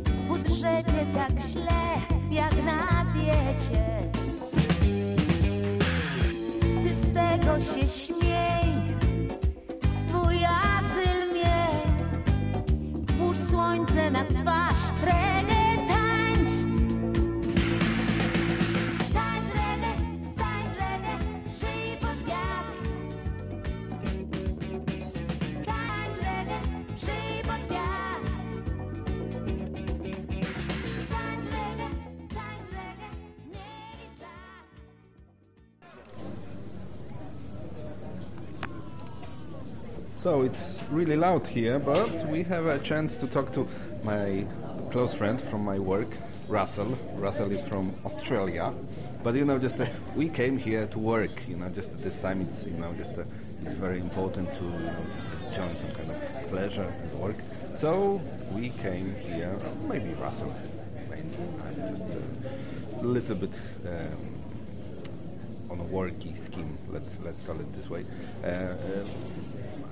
W 0.07 0.29
budżecie 0.29 1.07
tak 1.15 1.33
jak 2.31 2.65
na 2.65 3.05
diecie 3.13 3.94
So 40.25 40.41
it's 40.41 40.81
really 40.91 41.17
loud 41.17 41.47
here, 41.47 41.79
but 41.79 42.09
we 42.29 42.45
have 42.45 42.65
a 42.65 42.79
chance 42.79 43.15
to 43.17 43.27
talk 43.27 43.53
to 43.53 43.69
my 44.05 44.47
close 44.91 45.13
friend 45.13 45.39
from 45.51 45.63
my 45.63 45.79
work, 45.79 46.09
Russell. 46.49 46.97
Russell 47.17 47.53
is 47.53 47.61
from 47.69 47.93
Australia, 48.07 48.73
but 49.23 49.35
you 49.35 49.45
know, 49.45 49.59
just 49.59 49.79
uh, 49.79 49.87
we 50.17 50.31
came 50.31 50.57
here 50.57 50.87
to 50.87 50.99
work. 50.99 51.47
You 51.47 51.57
know, 51.57 51.69
just 51.69 51.91
at 51.91 51.99
this 51.99 52.17
time, 52.17 52.41
it's 52.41 52.65
you 52.65 52.73
know, 52.73 52.95
just 52.95 53.19
uh, 53.19 53.25
it's 53.67 53.75
very 53.75 54.01
important 54.01 54.49
to 54.55 54.65
you 54.65 54.71
know, 54.71 55.05
just 55.15 55.57
join 55.57 55.77
some 55.77 55.93
kind 55.93 56.11
of 56.11 56.49
pleasure 56.49 56.91
at 57.05 57.15
work. 57.17 57.37
So 57.77 58.23
we 58.53 58.71
came 58.71 59.15
here. 59.17 59.55
Maybe 59.87 60.15
Russell, 60.15 60.55
maybe 61.11 61.37
I'm 61.67 61.99
just 61.99 63.03
a 63.03 63.07
little 63.07 63.37
bit. 63.37 63.53
Um, 63.87 64.35
on 65.71 65.81
a 65.81 65.85
worky 65.85 66.33
scheme, 66.45 66.79
let's 66.93 67.19
let's 67.25 67.45
call 67.45 67.59
it 67.59 67.73
this 67.75 67.91
way. 67.91 68.05
Uh, 68.43 68.47
uh, 68.47 68.77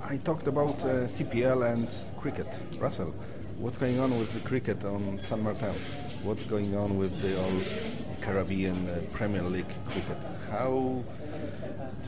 I 0.05 0.17
talked 0.19 0.49
about 0.49 0.81
uh, 0.81 1.07
CPL 1.07 1.73
and 1.73 1.89
cricket. 2.19 2.47
Russell, 2.79 3.15
what's 3.59 3.79
going 3.79 4.01
on 4.01 4.19
with 4.19 4.33
the 4.35 4.41
cricket 4.41 4.85
on 4.85 5.21
San 5.29 5.43
Martin? 5.43 5.75
What's 6.25 6.43
going 6.43 6.77
on 6.77 6.99
with 6.99 7.21
the 7.23 7.39
old 7.41 7.65
Caribbean 8.21 8.89
uh, 8.89 9.01
Premier 9.13 9.43
League 9.43 9.73
cricket? 9.89 10.17
How? 10.51 11.05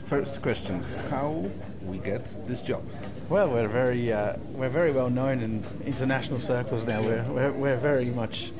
First 0.07 0.41
question: 0.41 0.83
How 1.09 1.49
we 1.83 1.97
get 1.99 2.23
this 2.47 2.61
job? 2.61 2.83
Well, 3.29 3.49
we're 3.49 3.69
very 3.69 4.11
uh, 4.11 4.35
we're 4.51 4.69
very 4.69 4.91
well 4.91 5.09
known 5.09 5.39
in 5.39 5.63
international 5.85 6.39
circles 6.39 6.85
now. 6.85 7.01
We're, 7.01 7.23
we're 7.31 7.51
we're 7.53 7.77
very 7.77 8.05
much 8.05 8.51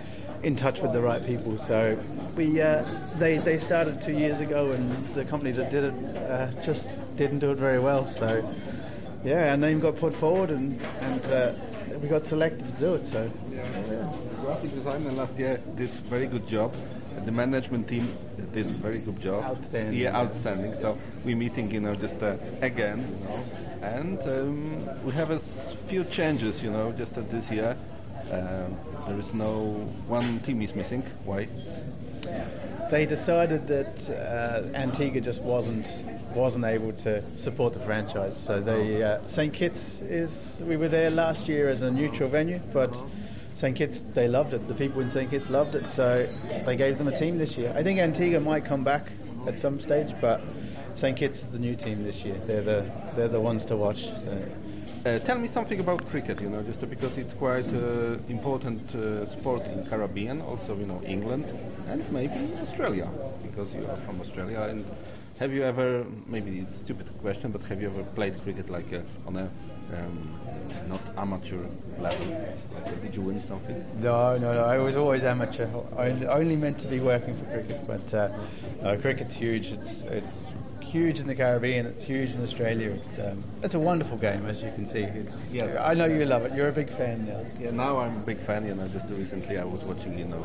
in 0.43 0.56
touch 0.56 0.82
with 0.82 0.93
the 0.93 1.02
right 1.02 1.24
people. 1.26 1.58
So 1.58 2.00
we 2.38 2.62
uh, 2.62 2.86
they 3.17 3.38
they 3.38 3.58
started 3.58 4.02
two 4.02 4.13
years 4.13 4.39
ago, 4.39 4.71
and 4.71 4.95
the 5.13 5.26
company 5.26 5.52
that 5.52 5.71
did 5.71 5.84
it 5.84 6.17
uh, 6.17 6.48
just 6.63 6.88
didn't 7.17 7.39
do 7.39 7.52
it 7.52 7.58
very 7.58 7.80
well. 7.80 8.10
So 8.10 8.50
yeah, 9.25 9.51
our 9.51 9.57
name 9.57 9.79
got 9.79 9.97
put 9.97 10.15
forward, 10.15 10.51
and 10.51 10.81
and 11.01 11.25
uh, 11.25 11.51
we 12.01 12.07
got 12.07 12.25
selected 12.25 12.65
to 12.65 12.73
do 12.73 12.95
it. 12.95 13.05
So 13.05 13.31
Graphic 14.41 14.71
designer 14.73 15.11
last 15.11 15.38
year 15.38 15.59
did 15.75 15.89
very 15.89 16.27
good 16.27 16.47
job. 16.47 16.73
The 17.25 17.31
management 17.31 17.88
team 17.88 18.15
did 18.53 18.65
a 18.67 18.69
very 18.69 18.99
good 18.99 19.19
job. 19.21 19.43
Outstanding. 19.43 19.99
Yeah, 19.99 20.15
outstanding. 20.15 20.75
So 20.75 20.97
we're 21.23 21.35
meeting, 21.35 21.71
you 21.71 21.79
know, 21.79 21.95
just 21.95 22.21
uh, 22.21 22.35
again, 22.61 22.99
you 22.99 23.27
know, 23.27 23.39
and 23.81 24.19
um, 24.29 25.03
we 25.03 25.11
have 25.13 25.31
a 25.31 25.39
few 25.89 26.03
changes, 26.03 26.61
you 26.61 26.71
know, 26.71 26.91
just 26.91 27.17
uh, 27.17 27.21
this 27.31 27.49
year. 27.49 27.75
Um, 28.31 28.77
there 29.07 29.17
is 29.17 29.33
no 29.33 29.73
one 30.07 30.39
team 30.41 30.61
is 30.61 30.75
missing. 30.75 31.01
Why? 31.23 31.47
they 32.91 33.05
decided 33.05 33.67
that 33.67 34.09
uh, 34.09 34.77
Antigua 34.77 35.21
just 35.21 35.41
wasn't 35.41 35.85
wasn't 36.36 36.65
able 36.65 36.91
to 36.91 37.24
support 37.38 37.74
the 37.74 37.80
franchise. 37.80 38.38
So 38.38 38.62
the 38.62 39.04
uh, 39.04 39.21
St 39.28 39.54
Kitts 39.54 40.02
is 40.02 40.62
we 40.65 40.78
were 40.78 40.89
there 40.89 41.10
last 41.10 41.48
year 41.48 41.69
as 41.69 41.82
a 41.82 41.89
neutral 41.89 42.30
venue, 42.30 42.60
but 42.74 42.95
St 43.48 43.76
Kitts 43.76 44.00
they 44.13 44.28
loved 44.28 44.54
it. 44.54 44.67
The 44.67 44.74
people 44.74 45.02
in 45.02 45.10
St 45.10 45.30
Kitts 45.30 45.50
loved 45.50 45.76
it, 45.76 45.89
so 45.89 46.28
they 46.65 46.76
gave 46.76 46.98
them 46.98 47.08
a 47.08 47.17
team 47.17 47.38
this 47.38 47.58
year. 47.58 47.74
I 47.76 47.82
think 47.82 48.00
Antigua 48.00 48.39
might 48.41 48.65
come 48.65 48.84
back 48.84 49.12
at 49.48 49.58
some 49.58 49.80
stage, 49.80 50.13
but 50.19 50.41
St 50.95 51.17
Kitts 51.17 51.41
is 51.43 51.50
the 51.50 51.60
new 51.60 51.76
team 51.76 52.04
this 52.04 52.24
year. 52.26 52.36
They're 52.45 52.62
the 52.62 52.91
they're 53.15 53.30
the 53.30 53.41
ones 53.41 53.65
to 53.65 53.78
watch. 53.78 54.04
So. 54.04 54.45
Uh, 55.06 55.19
tell 55.19 55.38
me 55.38 55.48
something 55.54 55.80
about 55.80 56.04
cricket, 56.10 56.41
you 56.41 56.50
know, 56.50 56.63
just 56.63 56.82
because 56.89 57.15
it's 57.15 57.36
quite 57.36 57.67
uh, 57.76 58.17
important 58.28 58.82
uh, 58.95 59.24
sport 59.28 59.63
in 59.67 59.86
Caribbean, 59.86 60.41
also, 60.41 60.76
you 60.76 60.88
know, 60.88 61.00
England 61.06 61.45
and 61.89 62.12
maybe 62.12 62.52
Australia, 62.63 63.08
because 63.43 63.71
you 63.71 63.86
are 63.86 63.95
from 63.98 64.19
Australia. 64.19 64.62
And 64.62 64.84
have 65.39 65.52
you 65.54 65.63
ever, 65.63 66.06
maybe 66.28 66.60
it's 66.60 66.76
a 66.76 66.80
stupid 66.86 67.08
question, 67.21 67.52
but 67.52 67.62
have 67.63 67.82
you 67.82 67.88
ever 67.89 68.04
played 68.04 68.41
cricket 68.43 68.69
like 68.69 68.91
uh, 68.93 69.02
on 69.28 69.38
a 69.38 69.50
um, 69.93 70.36
not 70.88 71.02
amateur 71.17 71.65
level. 72.00 72.26
Did 73.02 73.15
you 73.15 73.21
win 73.21 73.41
something? 73.41 73.86
No, 74.02 74.38
no, 74.38 74.54
no. 74.54 74.63
I 74.65 74.78
was 74.78 74.95
always 74.98 75.24
amateur. 75.24 75.67
Only, 75.98 76.28
only 76.28 76.56
meant 76.56 76.80
to 76.80 76.88
be 76.88 77.00
working 77.00 77.36
for 77.38 77.45
cricket, 77.45 77.86
but 77.88 78.13
uh, 78.13 78.30
no, 78.82 78.98
cricket's 78.98 79.34
huge. 79.34 79.67
It's 79.67 80.02
it's 80.04 80.43
huge 80.82 81.19
in 81.19 81.28
the 81.28 81.36
Caribbean. 81.36 81.86
It's 81.86 82.04
huge 82.04 82.32
in 82.32 82.43
Australia. 82.43 82.89
It's 82.91 83.19
um, 83.19 83.43
it's 83.63 83.74
a 83.74 83.80
wonderful 83.80 84.17
game, 84.17 84.45
as 84.45 84.62
you 84.62 84.71
can 84.71 84.86
see. 84.86 85.04
It's, 85.04 85.36
Yeah. 85.52 85.84
I 85.84 85.93
know 85.93 86.06
you 86.06 86.26
love 86.26 86.45
it. 86.45 86.54
You're 86.54 86.69
a 86.69 86.78
big 86.82 86.89
fan 86.89 87.28
now. 87.28 87.43
Yeah, 87.60 87.71
now 87.71 88.00
I'm 88.00 88.17
a 88.17 88.26
big 88.26 88.39
fan. 88.39 88.65
You 88.65 88.76
know, 88.76 88.88
just 88.88 89.10
recently 89.10 89.58
I 89.58 89.65
was 89.65 89.82
watching, 89.82 90.17
you 90.17 90.26
know, 90.26 90.43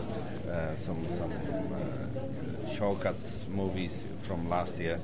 uh, 0.51 0.77
some 0.85 1.03
some 1.19 1.33
uh, 1.33 2.75
shortcuts 2.75 3.31
movies 3.49 3.93
from 4.31 4.49
last 4.49 4.77
year, 4.77 5.01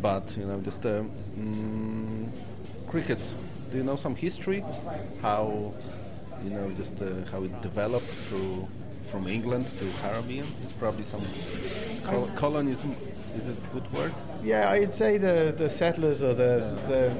but 0.00 0.24
you 0.36 0.46
know, 0.46 0.58
just 0.60 0.84
um, 0.86 1.10
mm, 1.38 2.30
cricket. 2.88 3.20
Do 3.70 3.76
you 3.76 3.84
know 3.84 3.96
some 3.96 4.16
history? 4.16 4.64
How 5.20 5.74
you 6.42 6.50
know, 6.50 6.70
just 6.70 6.96
uh, 7.02 7.30
how 7.30 7.44
it 7.44 7.54
developed 7.62 8.10
through 8.28 8.66
from 9.06 9.28
England 9.28 9.66
to 9.78 9.86
Caribbean? 10.00 10.46
It's 10.62 10.72
probably 10.72 11.04
some 11.04 11.24
col- 12.04 12.30
colonism. 12.36 12.96
Is 13.36 13.46
it 13.48 13.56
a 13.58 13.74
good 13.74 13.92
word? 13.92 14.12
Yeah, 14.42 14.70
I'd 14.70 14.94
say 14.94 15.18
the, 15.18 15.54
the 15.56 15.68
settlers 15.68 16.22
or 16.22 16.34
the 16.34 16.52
the 16.88 17.14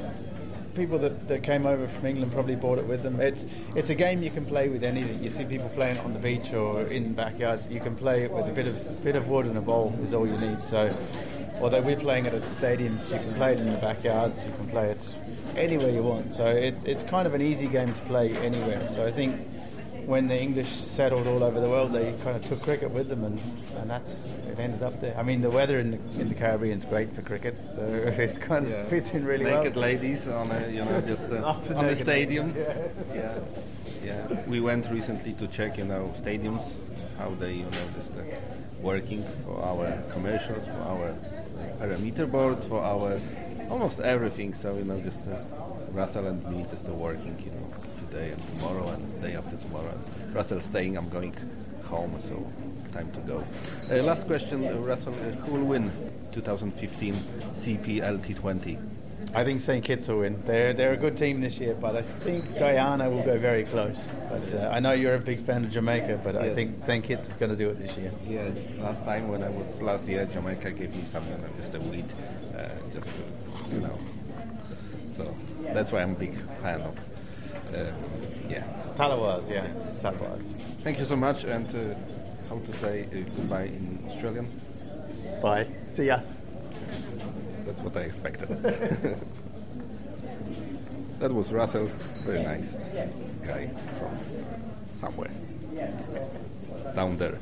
people 0.74 0.98
that, 0.98 1.28
that 1.28 1.42
came 1.42 1.66
over 1.66 1.86
from 1.86 2.06
England 2.06 2.32
probably 2.32 2.56
brought 2.56 2.78
it 2.78 2.86
with 2.86 3.02
them. 3.02 3.20
It's 3.20 3.44
it's 3.74 3.90
a 3.90 3.94
game 3.94 4.22
you 4.22 4.30
can 4.30 4.46
play 4.46 4.68
with 4.68 4.84
anything. 4.84 5.22
You 5.22 5.30
see 5.30 5.44
people 5.44 5.68
playing 5.70 5.96
it 5.96 6.04
on 6.04 6.12
the 6.12 6.18
beach 6.18 6.52
or 6.52 6.80
in 6.86 7.12
backyards. 7.12 7.68
You 7.68 7.80
can 7.80 7.94
play 7.94 8.22
it 8.24 8.30
with 8.32 8.48
a 8.48 8.52
bit 8.52 8.66
of 8.66 9.04
bit 9.04 9.16
of 9.16 9.28
wood 9.28 9.46
and 9.46 9.56
a 9.58 9.60
ball 9.60 9.94
is 10.04 10.14
all 10.14 10.26
you 10.26 10.38
need. 10.38 10.60
So, 10.64 10.94
although 11.62 11.80
we're 11.80 11.96
playing 11.96 12.26
it 12.26 12.34
at 12.34 12.42
stadiums, 12.42 13.08
you 13.10 13.18
can 13.18 13.34
play 13.34 13.52
it 13.52 13.58
in 13.58 13.72
the 13.72 13.78
backyards. 13.78 14.44
You 14.44 14.52
can 14.52 14.68
play 14.68 14.90
it 14.90 15.16
anywhere 15.56 15.90
you 15.90 16.02
want. 16.02 16.34
So 16.34 16.46
it, 16.46 16.74
it's 16.84 17.04
kind 17.04 17.26
of 17.26 17.34
an 17.34 17.40
easy 17.40 17.68
game 17.68 17.94
to 17.94 18.00
play 18.02 18.36
anywhere. 18.38 18.86
So 18.90 19.06
I 19.06 19.12
think 19.12 19.48
when 20.06 20.26
the 20.26 20.40
English 20.40 20.68
settled 20.68 21.26
all 21.28 21.44
over 21.44 21.60
the 21.60 21.70
world, 21.70 21.92
they 21.92 22.12
kind 22.24 22.36
of 22.36 22.44
took 22.44 22.60
cricket 22.62 22.90
with 22.90 23.08
them, 23.08 23.24
and, 23.24 23.40
and 23.76 23.88
that's 23.88 24.32
it 24.50 24.58
ended 24.58 24.82
up 24.82 25.00
there. 25.00 25.16
I 25.16 25.22
mean, 25.22 25.40
the 25.40 25.50
weather 25.50 25.78
in 25.78 25.92
the, 25.92 26.20
in 26.20 26.28
the 26.28 26.34
Caribbean 26.34 26.78
is 26.78 26.84
great 26.84 27.12
for 27.12 27.22
cricket, 27.22 27.56
so 27.74 27.82
it 27.86 28.40
kind 28.40 28.66
of 28.66 28.88
fits 28.88 29.10
in 29.12 29.24
really 29.24 29.44
naked 29.44 29.76
well. 29.76 29.84
Naked 29.86 30.02
ladies 30.02 30.28
on 30.28 30.50
a 30.50 30.68
you 30.68 30.84
know 30.84 31.00
just 31.02 31.22
uh, 31.24 31.42
Lots 31.42 31.70
on 31.70 31.86
the 31.86 31.96
stadium. 31.96 32.54
ladies, 32.54 32.66
yeah, 33.14 33.38
yeah. 34.04 34.42
We 34.48 34.60
went 34.60 34.90
recently 34.90 35.34
to 35.34 35.46
check 35.48 35.78
you 35.78 35.84
know 35.84 36.12
stadiums, 36.20 36.68
how 37.18 37.30
they 37.38 37.54
you 37.54 37.64
know 37.64 37.70
just 37.70 38.18
uh, 38.18 38.22
working 38.80 39.24
for 39.44 39.62
our 39.62 40.02
commercials, 40.12 40.64
for 40.66 40.82
our 40.82 41.14
parameter 41.82 42.30
boards, 42.30 42.64
for 42.66 42.80
our 42.80 43.20
almost 43.68 43.98
everything. 44.00 44.54
So 44.62 44.76
you 44.76 44.84
know 44.84 45.00
just 45.00 45.26
uh, 45.26 45.42
Russell 45.90 46.26
and 46.26 46.40
me 46.46 46.64
just 46.70 46.86
uh, 46.86 46.92
working 46.92 47.36
you 47.44 47.50
know 47.50 47.66
today 48.06 48.30
and 48.30 48.42
tomorrow 48.50 48.88
and 48.88 49.22
day 49.22 49.34
after 49.34 49.56
tomorrow. 49.56 49.98
Russell 50.32 50.60
staying, 50.60 50.96
I'm 50.96 51.08
going 51.08 51.34
home, 51.84 52.16
so 52.28 52.36
time 52.92 53.10
to 53.12 53.20
go. 53.20 53.44
Uh, 53.90 54.02
last 54.02 54.26
question, 54.26 54.64
uh, 54.64 54.74
Russell, 54.74 55.14
uh, 55.14 55.32
who 55.44 55.52
will 55.52 55.66
win 55.66 55.90
2015 56.32 57.14
CPL 57.62 58.18
T20? 58.24 58.78
I 59.34 59.44
think 59.44 59.60
St 59.60 59.82
Kitts 59.84 60.08
will 60.08 60.20
win. 60.20 60.42
They're 60.44 60.72
they're 60.72 60.92
a 60.92 60.96
good 60.96 61.16
team 61.16 61.40
this 61.40 61.58
year, 61.58 61.74
but 61.74 61.96
I 61.96 62.02
think 62.02 62.44
Guyana 62.58 63.08
will 63.10 63.22
go 63.22 63.38
very 63.38 63.64
close. 63.64 63.98
But 64.28 64.54
uh, 64.54 64.70
I 64.72 64.80
know 64.80 64.92
you're 64.92 65.14
a 65.14 65.20
big 65.20 65.44
fan 65.46 65.64
of 65.64 65.70
Jamaica, 65.70 66.20
but 66.22 66.36
I 66.36 66.54
think 66.54 66.80
St 66.82 67.02
Kitts 67.02 67.28
is 67.30 67.36
going 67.36 67.50
to 67.50 67.56
do 67.56 67.70
it 67.70 67.78
this 67.78 67.96
year. 67.96 68.12
Yeah, 68.28 68.50
last 68.82 69.04
time 69.04 69.28
when 69.28 69.42
I 69.42 69.48
was 69.48 69.80
last 69.80 70.04
year, 70.04 70.26
Jamaica 70.26 70.72
gave 70.72 70.94
me 70.94 71.04
some, 71.10 71.24
you 71.26 71.38
know, 71.38 71.48
just 71.60 71.74
a 71.74 71.80
weed, 71.80 72.04
uh, 72.56 72.68
just 72.92 73.06
to, 73.06 73.74
you 73.74 73.80
know. 73.80 73.98
So 75.16 75.34
that's 75.72 75.92
why 75.92 76.02
I'm 76.02 76.12
a 76.12 76.18
big 76.18 76.36
fan 76.62 76.80
of. 76.82 76.98
Uh, 77.74 77.90
yeah. 78.48 78.64
Talawas, 78.96 79.48
yeah, 79.48 79.66
Talawas. 80.02 80.42
Thank 80.80 80.98
you 80.98 81.06
so 81.06 81.16
much, 81.16 81.44
and 81.44 81.66
uh, 81.68 81.94
how 82.50 82.58
to 82.58 82.72
say 82.78 83.04
uh, 83.04 83.16
goodbye 83.36 83.64
in 83.64 84.04
Australian? 84.10 84.46
Bye. 85.40 85.66
See 85.88 86.06
ya. 86.06 86.20
That's 87.72 87.84
what 87.84 87.96
I 87.96 88.00
expected. 88.00 88.48
that 91.20 91.32
was 91.32 91.52
Russell, 91.52 91.88
very 92.26 92.42
nice 92.42 92.66
guy 93.46 93.70
from 93.98 94.18
somewhere 95.00 95.30
down 96.94 97.16
there. 97.16 97.38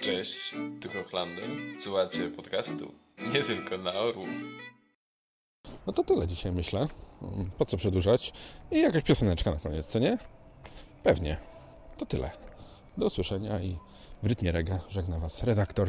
Cześć, 0.00 0.54
tu 0.80 0.88
Hochlander. 0.88 1.48
Słuchacie 1.80 2.30
podcastu 2.30 2.92
nie 3.32 3.42
tylko 3.42 3.78
na 3.78 3.92
orłów. 3.92 4.28
No 5.86 5.92
to 5.92 6.04
tyle 6.04 6.26
dzisiaj 6.26 6.52
myślę. 6.52 6.88
Po 7.58 7.66
co 7.66 7.76
przedłużać? 7.76 8.32
I 8.70 8.80
jakaś 8.80 9.02
pioseneczka 9.02 9.50
na 9.50 9.56
koniec, 9.56 9.86
co 9.86 9.98
nie? 9.98 10.18
Pewnie. 11.02 11.36
To 11.96 12.06
tyle. 12.06 12.30
Do 12.98 13.06
usłyszenia 13.06 13.60
i 13.60 13.78
w 14.22 14.26
rytmie 14.26 14.52
rega 14.52 14.80
żegna 14.88 15.18
Was 15.18 15.42
redaktor 15.42 15.88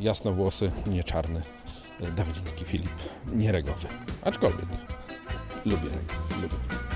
jasnowłosy, 0.00 0.70
nie 0.86 1.04
czarny, 1.04 1.42
e, 2.00 2.10
Dawidziński 2.12 2.64
Filip, 2.64 2.90
nie 3.34 3.52
regowy. 3.52 3.88
Aczkolwiek 4.22 4.66
lubię 5.64 5.90
lubię. 6.42 6.93